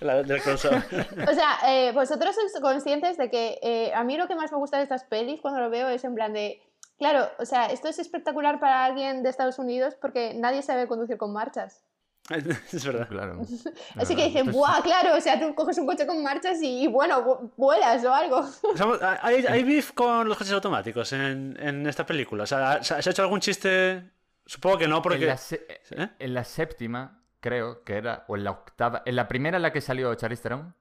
[0.00, 0.82] de la- del crossover.
[1.30, 4.58] O sea, eh, vosotros sois conscientes de que eh, a mí lo que más me
[4.58, 6.60] gusta de estas pelis cuando lo veo es en plan de,
[7.02, 11.16] claro, o sea, esto es espectacular para alguien de Estados Unidos porque nadie sabe conducir
[11.18, 11.84] con marchas.
[12.72, 13.08] Es verdad.
[13.08, 13.40] Claro.
[13.96, 15.16] Así que dicen, ¡buah, claro!
[15.16, 18.42] O sea, tú coges un coche con marchas y, y, bueno, vu- vuelas o algo.
[18.76, 22.44] Somos- ¿Hay, hay beef con los coches automáticos en, en esta película?
[22.44, 24.08] O sea, ¿se ha hecho algún chiste?
[24.46, 25.26] Supongo que no, En porque...
[25.26, 26.08] la, se- ¿Eh?
[26.18, 29.72] en la séptima, creo que era, o en la octava, en la primera en la
[29.72, 30.74] que salió Charlize Theron,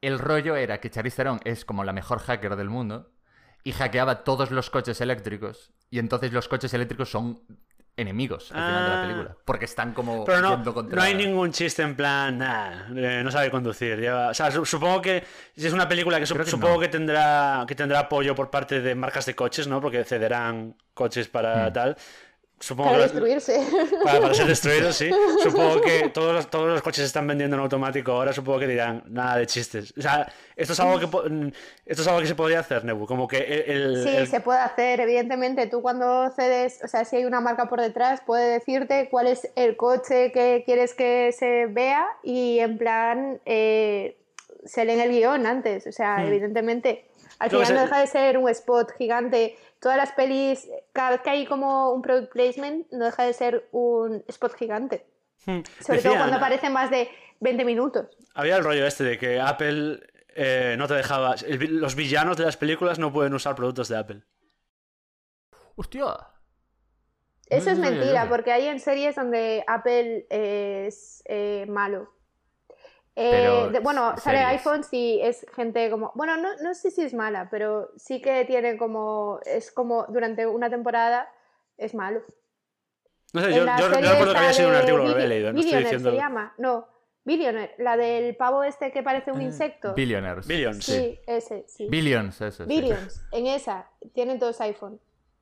[0.00, 3.12] el rollo era que Charlize Theron es como la mejor hacker del mundo
[3.64, 7.40] y hackeaba todos los coches eléctricos y entonces los coches eléctricos son
[7.96, 9.06] enemigos al final de la Ah.
[9.06, 12.88] película porque están como Pero no, yendo contra no hay ningún chiste en plan, nah,
[12.96, 13.98] eh, no sabe conducir.
[14.00, 15.24] lleva- o sea, su- supongo que
[15.56, 16.80] si es una película que, su- Creo que supongo no.
[16.80, 19.80] que tendrá que tendrá apoyo por parte de marcas de coches, ¿no?
[19.80, 21.72] Porque cederán coches para Hmm.
[21.72, 21.96] tal.
[22.64, 23.60] Supongo Para que destruirse.
[24.04, 25.10] para, para ser destruidos, sí.
[25.42, 28.66] Supongo que todos los, todos los coches se están vendiendo en automático ahora, supongo que
[28.68, 29.92] dirán nada de chistes.
[29.98, 31.52] O sea, esto es algo que mm,
[31.84, 33.36] esto es algo que se podría hacer, Nebu, como que
[33.66, 35.66] el, Sí, el- se puede hacer, evidentemente.
[35.66, 39.46] Tú cuando cedes, o sea, si hay una marca por detrás, puede decirte cuál es
[39.56, 44.16] el coche que quieres que se vea y en plan eh,
[44.64, 45.86] se lee en el guion antes.
[45.86, 46.28] O sea, Hmm.
[46.28, 47.04] evidentemente.
[47.40, 49.56] Al final no deja de ser un spot gigante.
[49.84, 53.68] Todas las pelis, cada vez que hay como un product placement, no deja de ser
[53.70, 55.04] un spot gigante.
[55.44, 55.60] Hmm.
[55.78, 57.10] Sobre todo cuando aparece más de
[57.40, 58.06] 20 minutos.
[58.32, 60.00] Había el rollo este de que Apple
[60.34, 61.34] eh, no te dejaba.
[61.34, 64.22] el los villanos de las películas no pueden usar productos de Apple.
[65.76, 66.14] ¡Hostia!
[67.50, 72.13] Eso es mentira, porque hay en series donde Apple es eh, malo.
[73.16, 74.60] Eh, de- bueno, sale series.
[74.60, 76.10] iPhone sí es gente como.
[76.14, 79.38] Bueno, no, no sé si es mala, pero sí que tiene como.
[79.44, 81.28] Es como durante una temporada
[81.76, 82.22] es malo.
[83.32, 85.52] No sé, En yo, yo- recuerdo que había sido un artículo que había leído.
[85.52, 86.10] No estoy diciendo.
[86.10, 86.54] se llama.
[86.58, 86.88] No,
[87.24, 89.94] Billionaire, la del pavo este que parece un Eh, insecto.
[89.94, 90.46] Billions.
[90.46, 90.84] Billions.
[90.84, 91.86] Sí, ese, sí.
[91.88, 92.64] Billions, eso.
[92.64, 92.68] sí.
[92.68, 95.00] Billions, en esa, tienen todos iPhone.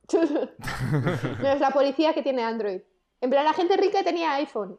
[0.12, 2.80] no es la policía que tiene Android.
[3.20, 4.78] En plan, la gente rica tenía iPhone.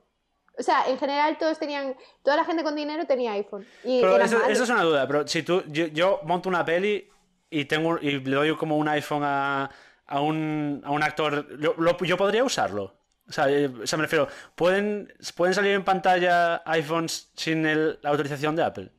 [0.58, 3.66] O sea, en general todos tenían, toda la gente con dinero tenía iPhone.
[3.84, 5.08] Y Pero eso, es una duda.
[5.08, 7.10] Pero si tú, yo, yo monto una peli
[7.50, 9.70] y tengo y le doy como un iPhone a,
[10.06, 12.96] a un, a un actor, yo, lo- yo podría usarlo.
[13.28, 17.98] O sea, eh, o sea, me refiero, ¿pueden, ¿pueden salir en pantalla iPhones sin el-
[18.02, 18.92] la autorización de Apple?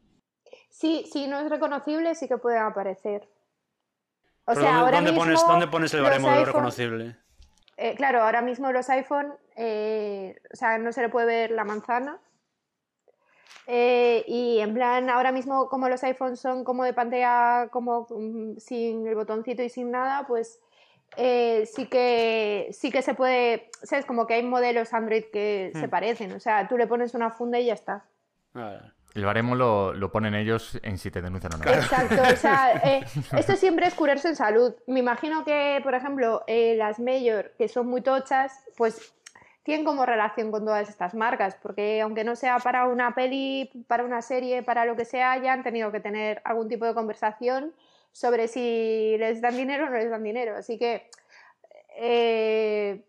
[0.70, 3.28] Sí, si no es reconocible, sí que pueden aparecer.
[4.46, 7.16] O Pero sea, ¿dónde, ahora dónde mismo pones, ¿Dónde pones el baremo de lo reconocible?
[7.76, 11.64] Eh, claro, ahora mismo los iPhone, eh, o sea, no se le puede ver la
[11.64, 12.18] manzana.
[13.66, 18.58] Eh, y en plan, ahora mismo como los iPhones son como de pantalla como mm,
[18.58, 20.60] sin el botoncito y sin nada, pues
[21.16, 25.86] eh, sí que sí que se puede, sabes, como que hay modelos Android que se
[25.86, 25.90] Hmm.
[25.90, 28.04] parecen, o sea, tú le pones una funda y ya está.
[28.54, 31.70] Ah, El baremo lo, lo ponen ellos en si te denuncian o no.
[31.70, 33.04] Exacto, o sea, eh,
[33.36, 34.74] esto siempre es curarse en salud.
[34.88, 39.14] Me imagino que, por ejemplo, eh, las Mayor, que son muy tochas, pues
[39.62, 44.04] tienen como relación con todas estas marcas, porque aunque no sea para una peli, para
[44.04, 47.72] una serie, para lo que sea, ya han tenido que tener algún tipo de conversación
[48.12, 50.56] sobre si les dan dinero o no les dan dinero.
[50.56, 51.08] Así que
[51.96, 53.04] eh,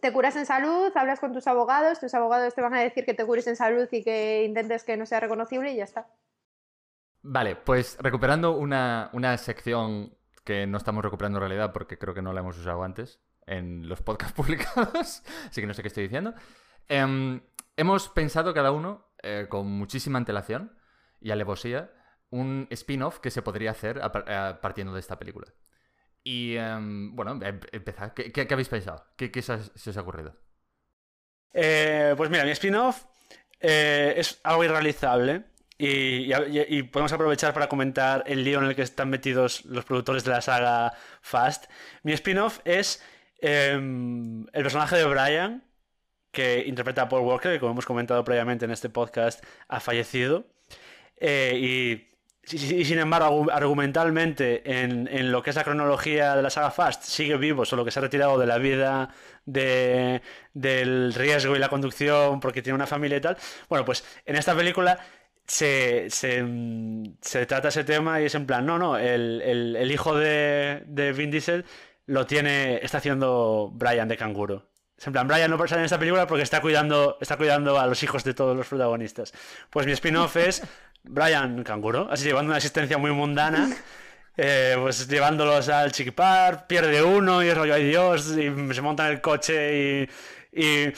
[0.00, 3.14] te curas en salud, hablas con tus abogados, tus abogados te van a decir que
[3.14, 6.06] te cures en salud y que intentes que no sea reconocible y ya está.
[7.22, 12.22] Vale, pues recuperando una, una sección que no estamos recuperando en realidad porque creo que
[12.22, 16.04] no la hemos usado antes en los podcasts publicados, así que no sé qué estoy
[16.04, 16.34] diciendo.
[16.88, 17.40] Em,
[17.76, 20.76] hemos pensado cada uno, eh, con muchísima antelación
[21.20, 21.92] y alevosía,
[22.30, 25.46] un spin-off que se podría hacer a- partiendo de esta película.
[26.24, 28.12] Y em, bueno, em- empezad.
[28.14, 29.04] ¿Qué, habéis pensado?
[29.16, 30.36] ¿Qué, se, os, ha ocurrido?
[31.52, 33.04] Eh, pues mira, mi spin-off
[33.60, 35.44] eh, es algo irrealizable
[35.78, 40.30] y podemos aprovechar para comentar el lío en el que están metidos los productores de
[40.30, 40.92] la saga
[41.22, 41.66] Fast.
[42.04, 43.02] Mi spin-off es
[43.40, 45.64] em, el personaje de Brian,
[46.30, 50.46] que interpreta a Paul Walker, que como hemos comentado previamente en este podcast, ha fallecido.
[51.16, 52.11] Eh, y,
[52.50, 56.70] y- sin embargo, argu- argumentalmente, en, en lo que es la cronología de la saga
[56.70, 59.10] Fast, sigue vivo, solo que se ha retirado de la vida
[59.44, 60.22] de,
[60.54, 63.36] del riesgo y la conducción porque tiene una familia y tal.
[63.68, 64.98] Bueno, pues en esta película
[65.46, 66.44] se, se,
[67.20, 70.82] se trata ese tema y es en plan, no, no, el, el- el hijo de,
[70.86, 71.64] de Vin Diesel
[72.06, 74.68] lo tiene, está haciendo Brian de canguro.
[74.98, 77.86] Es en plan, Brian no sale en esta película porque está cuidando, está cuidando a
[77.86, 79.32] los hijos de todos los protagonistas.
[79.70, 80.62] Pues mi spin-off es
[81.04, 83.68] Brian Canguro, así llevando una existencia muy mundana.
[84.36, 89.06] eh, pues llevándolos al chiquipar, pierde uno y es rollo, ay Dios, y se monta
[89.06, 90.08] en el coche
[90.52, 90.60] y.
[90.62, 90.92] y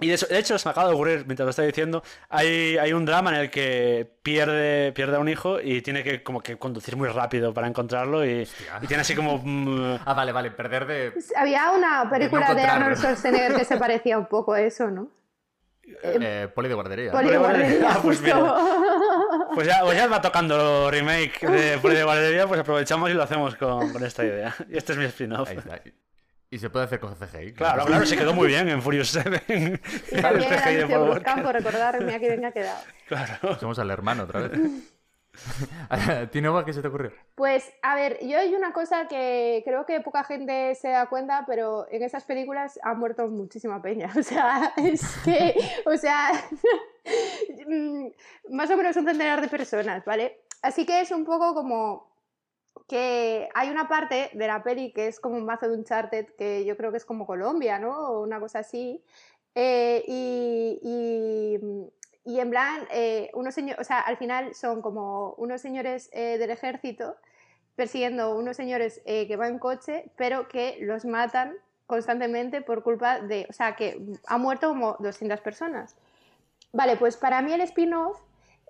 [0.00, 2.76] y de, eso- de hecho, se me acaba de ocurrir, mientras lo estaba diciendo, hay,
[2.76, 6.40] hay un drama en el que pierde, pierde a un hijo y tiene que como
[6.40, 8.48] que conducir muy rápido para encontrarlo y,
[8.80, 9.38] y tiene así como...
[9.38, 11.12] mm, Ah, vale, vale, perder de.
[11.36, 12.84] Había una película de, encontrarlo.
[12.86, 15.06] Arnold Schwarzenegger que se parecía un poco a eso, ¿no?
[15.84, 17.12] Eh, poli de guardería.
[17.12, 18.36] Poli de guardería, Ah, pues mira.
[19.54, 23.22] Pues ya, pues ya va tocando remake de Poli de Guardería, pues aprovechamos y lo
[23.22, 24.54] hacemos con, con esta idea.
[24.70, 25.48] Y este es mi spin-off.
[25.50, 25.80] Ahí está.
[26.50, 27.52] Y se puede hacer con CGI.
[27.52, 29.42] Claro, claro, se quedó muy bien en Furious 7.
[29.48, 29.80] Y el
[30.44, 31.22] CGI de.
[31.22, 32.78] Campo, recordarme aquí venga quedado.
[33.08, 33.58] Claro.
[33.58, 34.60] Somos al hermano otra vez.
[36.30, 37.12] ¿Tinoba qué se te ocurrió?
[37.34, 41.44] Pues, a ver, yo hay una cosa que creo que poca gente se da cuenta,
[41.46, 44.10] pero en esas películas ha muerto muchísima peña.
[44.18, 45.54] O sea, es que,
[45.86, 46.30] o sea,
[47.66, 48.06] mm,
[48.50, 50.40] más o menos un centenar de personas, ¿vale?
[50.62, 52.12] Así que es un poco como
[52.88, 56.64] que hay una parte de la peli que es como un mazo de Uncharted, que
[56.64, 57.96] yo creo que es como Colombia, ¿no?
[58.08, 59.02] O una cosa así.
[59.54, 60.78] Eh, y-
[62.24, 66.38] y en plan, eh, unos señores, o sea, al final son como unos señores eh,
[66.38, 67.16] del ejército
[67.76, 71.54] persiguiendo unos señores eh, que van en coche, pero que los matan
[71.86, 75.96] constantemente por culpa de, o sea, que ha muerto como 200 personas.
[76.72, 78.18] Vale, pues para mí el spin-off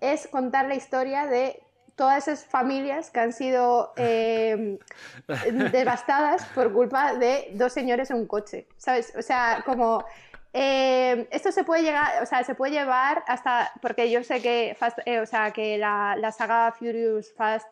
[0.01, 1.63] es contar la historia de
[1.95, 4.79] todas esas familias que han sido eh,
[5.73, 9.13] devastadas por culpa de dos señores en un coche, ¿sabes?
[9.17, 10.05] O sea, como
[10.53, 14.77] eh, esto se puede llegar, o sea, se puede llevar hasta, porque yo sé que,
[14.79, 17.67] Fast- eh, o sea, que la, la saga Furious Fast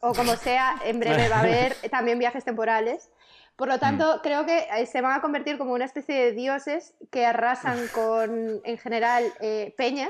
[0.00, 3.10] o como sea, en breve va a haber también viajes temporales.
[3.56, 6.94] Por lo tanto, creo que eh, se van a convertir como una especie de dioses
[7.10, 10.08] que arrasan con, en general, eh, Peña.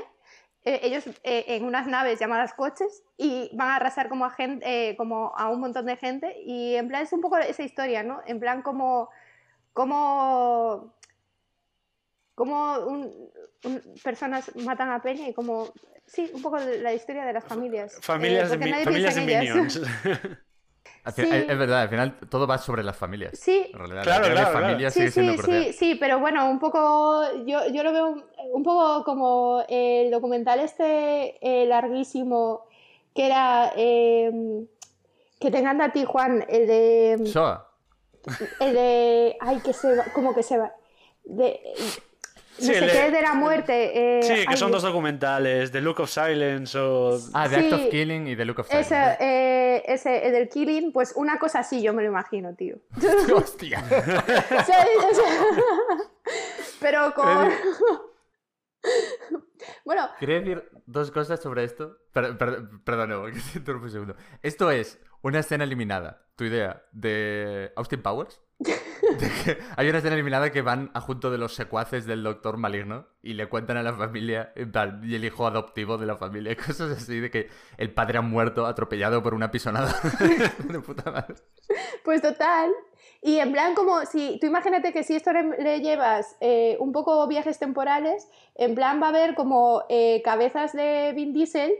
[0.63, 4.95] Eh, ellos eh, en unas naves llamadas coches y van a arrasar como a, gente,
[4.95, 6.37] como a un montón de gente.
[6.45, 8.21] Y en plan es un poco esa historia, ¿no?
[8.25, 9.09] En plan como,
[9.73, 10.93] como,
[12.35, 13.29] como un-
[13.65, 15.67] un- personas matan a Peña y como,
[16.05, 17.97] sí, un poco la historia de las familias.
[18.01, 19.55] Familias, Eh, de, porque mi- nadie familias de piensa en ellas.
[19.55, 19.81] Minions.
[21.15, 21.21] Sí.
[21.29, 23.37] Es verdad, al final todo va sobre las familias.
[23.37, 25.63] Sí, En realidad, Claro, claro, familia Sí, sigue siendo sí, crucial.
[25.65, 28.23] sí, sí, pero bueno, un poco, yo, yo lo veo un,
[28.53, 32.67] un poco como el documental este eh, larguísimo
[33.13, 34.65] que era, eh,
[35.41, 37.67] que te encanta a ti, Juan, el de, Shoah.
[38.61, 40.73] el de, ay, que se va, como que se va,
[41.25, 41.59] de,
[42.67, 44.19] no Sí, sé qué, de la muerte.
[44.19, 47.17] eh, Sí, que son dos documentales, The Look of Silence o...
[47.33, 47.73] Ah, The Act Sí.
[47.73, 49.17] of Killing y The Look of Ese, Silence.
[49.19, 52.75] eh, ese, el del Killing, pues una cosa así yo me lo imagino, tío.
[53.35, 53.83] ¡Hostia!
[56.79, 57.49] Pero con...
[59.85, 61.97] bueno, Quería decir dos cosas sobre esto.
[62.11, 64.15] Per- per- perdón, no, que te interrumpo un segundo.
[64.41, 68.41] Esto es una escena eliminada, tu idea, de Austin Powers.
[68.59, 72.57] De que hay una escena eliminada que van a junto de los secuaces del doctor
[72.57, 76.15] maligno y le cuentan a la familia, en plan, y el hijo adoptivo de la
[76.15, 79.93] familia, cosas así, de que el padre ha muerto atropellado por una pisonada
[80.69, 81.35] de puta madre.
[82.03, 82.71] Pues total.
[83.21, 86.91] Y en plan como si, tú imagínate que si esto le, le llevas eh, un
[86.91, 91.71] poco viajes temporales, en plan va a haber como eh, cabezas de Vin Diesel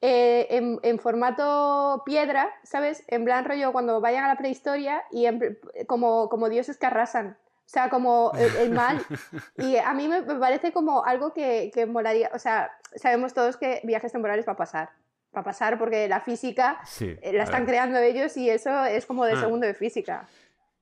[0.00, 3.02] eh, en, en formato piedra, ¿sabes?
[3.08, 7.36] En plan rollo cuando vayan a la prehistoria y en como, como dioses que arrasan.
[7.40, 8.98] O sea, como el, el mal.
[9.58, 12.30] Y a mí me, parece como algo que, que molaría.
[12.32, 14.88] O sea, sabemos todos que viajes temporales va a pasar.
[15.36, 17.14] va a pasar porque la física Sí.
[17.20, 19.40] eh, la a están creando ellos y eso es como de Ah.
[19.40, 20.26] segundo de física.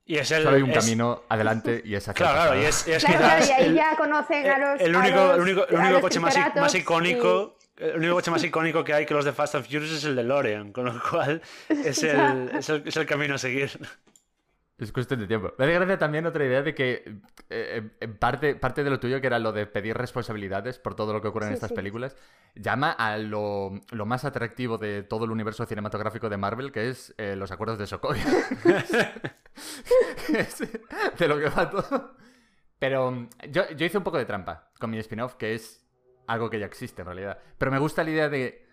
[0.05, 0.43] Y es el.
[0.43, 3.03] Solo hay un es- camino adelante y es hacia el Claro, claro, y es, es
[3.03, 4.79] Claro, claro, y ahí el- ya conocen a los.
[4.79, 7.57] el a único, los- el único, el a único coche más, más y- icónico.
[7.77, 10.15] El único coche más icónico que hay que los de Fast and Furious es el
[10.15, 13.79] de Lorean, con lo cual es el, es el, es el camino a seguir.
[14.77, 15.53] Es cuestión de tiempo.
[15.57, 17.19] Me hace gracia también otra idea de que
[17.49, 21.13] eh, eh, parte, parte de lo tuyo, que era lo de pedir responsabilidades por todo
[21.13, 21.75] lo que ocurre en estas sí.
[21.75, 22.15] películas,
[22.53, 27.15] llama a lo, lo más atractivo de todo el universo cinematográfico de Marvel, que es
[27.17, 28.23] eh, los acuerdos de Sokovia.
[31.17, 32.15] De lo que va todo.
[32.77, 35.86] Pero yo, yo hice un poco de trampa con mi spin-off, que es
[36.27, 37.39] algo que ya existe en realidad.
[37.57, 38.67] Pero me gusta la idea de,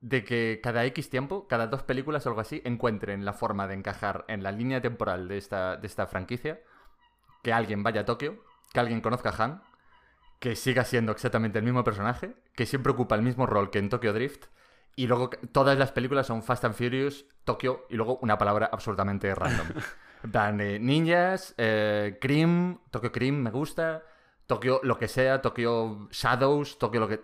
[0.00, 3.74] de que cada X tiempo, cada dos películas o algo así, encuentren la forma de
[3.74, 6.60] encajar en la línea temporal de esta, de esta franquicia,
[7.42, 8.42] que alguien vaya a Tokio,
[8.72, 9.62] que alguien conozca a Han,
[10.38, 13.88] que siga siendo exactamente el mismo personaje, que siempre ocupa el mismo rol que en
[13.88, 14.46] Tokyo Drift,
[14.94, 19.34] y luego todas las películas son Fast and Furious, Tokio, y luego una palabra absolutamente
[19.34, 19.68] random.
[20.32, 24.02] Plan, eh, ninjas, eh, Cream, Tokyo Cream me gusta,
[24.52, 27.20] Tokio lo que sea, Tokyo Shadows, Tokio lo que...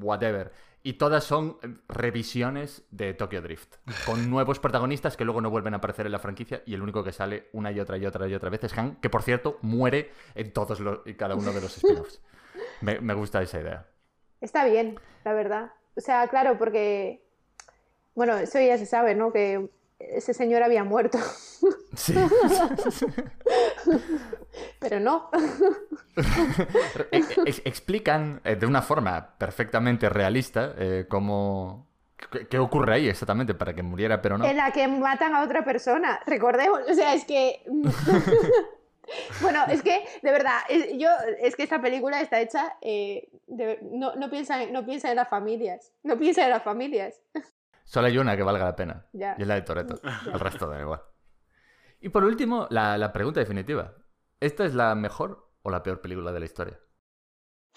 [0.00, 0.50] whatever.
[0.82, 1.56] Y todas son
[1.88, 6.18] revisiones de Tokyo Drift, con nuevos protagonistas que luego no vuelven a aparecer en la
[6.18, 8.76] franquicia y el único que sale una y otra y otra y otra vez es
[8.76, 12.20] Han, que por cierto muere en todos los, y cada uno de los spin-offs.
[12.80, 13.86] Me, me gusta esa idea.
[14.40, 15.72] Está bien, la verdad.
[15.96, 17.22] O sea, claro, porque.
[18.16, 19.32] Bueno, eso ya se sabe, ¿no?
[19.32, 19.70] Que
[20.12, 21.18] ese señor había muerto.
[21.94, 22.14] Sí.
[24.80, 25.30] Pero no.
[27.64, 31.86] Explican eh, de una forma perfectamente realista eh, cómo...
[32.48, 34.46] ¿Qué, ocurre ahí exactamente para que muriera, pero no?
[34.46, 36.20] En la que matan a otra persona.
[36.26, 36.80] Recordemos.
[36.88, 37.62] O sea, es que.
[39.42, 43.78] Bueno, es que, de verdad, es- yo, es que esta película está hecha, eh, de-
[43.82, 47.20] no, no, piensa, en- no piensa en las familias, no piensa en las familias.
[47.84, 49.06] Solo hay una que valga la pena.
[49.12, 50.00] Y es la de Toreto.
[50.32, 51.02] El resto da igual.
[52.00, 53.94] Y por último, la, la pregunta definitiva.
[54.40, 56.78] ¿Esta es la mejor o la peor película de la historia?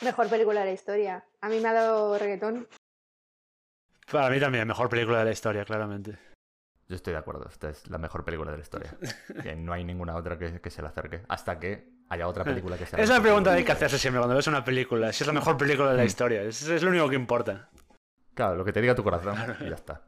[0.01, 1.25] Mejor película de la historia.
[1.41, 2.67] A mí me ha dado reggaetón.
[4.11, 6.17] Para mí también, mejor película de la historia, claramente.
[6.87, 7.47] Yo estoy de acuerdo.
[7.49, 8.95] Esta es la mejor película de la historia.
[9.43, 11.23] Que no hay ninguna otra que, que se le acerque.
[11.27, 12.99] Hasta que haya otra película que sea.
[12.99, 15.11] Es la pregunta que hay que hacerse siempre cuando ves una película.
[15.11, 16.07] Si es la mejor película de la Mm.
[16.07, 16.41] historia.
[16.43, 17.69] Es, es lo único que importa.
[18.37, 20.01] Claro, lo que te diga tu corazón y ya está.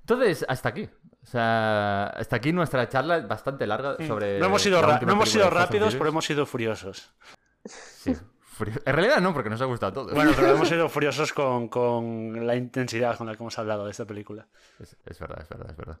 [0.00, 0.88] Entonces, hasta aquí.
[1.22, 4.38] O sea, hasta aquí nuestra charla bastante larga sobre.
[4.40, 7.12] No hemos sido, la no hemos sido rápidos, pero hemos sido furiosos.
[7.64, 8.16] Sí,
[8.86, 10.14] En realidad no, porque nos ha gustado todo.
[10.14, 13.90] Bueno, pero hemos sido furiosos con, con la intensidad con la que hemos hablado de
[13.90, 14.46] esta película.
[14.78, 16.00] Es, es verdad, es verdad, es verdad.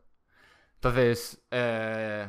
[0.76, 2.28] Entonces, eh,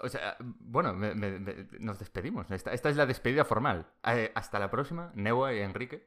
[0.00, 2.50] o sea, bueno, me- me- me- nos despedimos.
[2.50, 3.86] Esta, esta es la despedida formal.
[4.04, 6.06] Eh, hasta la próxima, Neua y Enrique.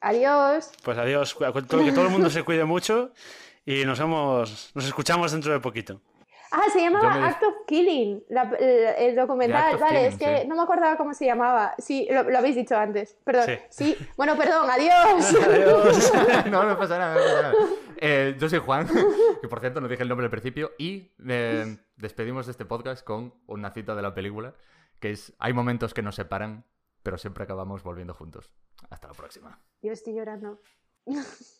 [0.00, 0.70] Adiós.
[0.84, 3.12] Pues adiós, que todo el mundo se cuide mucho
[3.64, 6.00] y nos vemos, nos escuchamos dentro de poquito.
[6.50, 9.76] Ah, se llamaba me Act of Killing, la- el, el documental.
[9.76, 10.48] Vale, Killing, es que sí.
[10.48, 11.74] no me acordaba cómo se llamaba.
[11.76, 13.18] Sí, lo, lo habéis dicho antes.
[13.22, 13.44] Perdón.
[13.46, 13.58] Sí.
[13.68, 14.06] Sí.
[14.16, 15.34] Bueno, perdón, adiós.
[15.44, 16.12] Adiós.
[16.50, 17.54] no, no pasa nada, no pasa nada.
[17.98, 18.88] Eh, yo soy Juan,
[19.42, 23.04] que por cierto no dije el nombre al principio, y eh, despedimos de este podcast
[23.04, 24.54] con una cita de la película,
[25.00, 26.64] que es, hay momentos que nos separan,
[27.02, 28.50] pero siempre acabamos volviendo juntos.
[28.90, 29.60] Hasta la próxima.
[29.82, 30.60] Yo estoy llorando.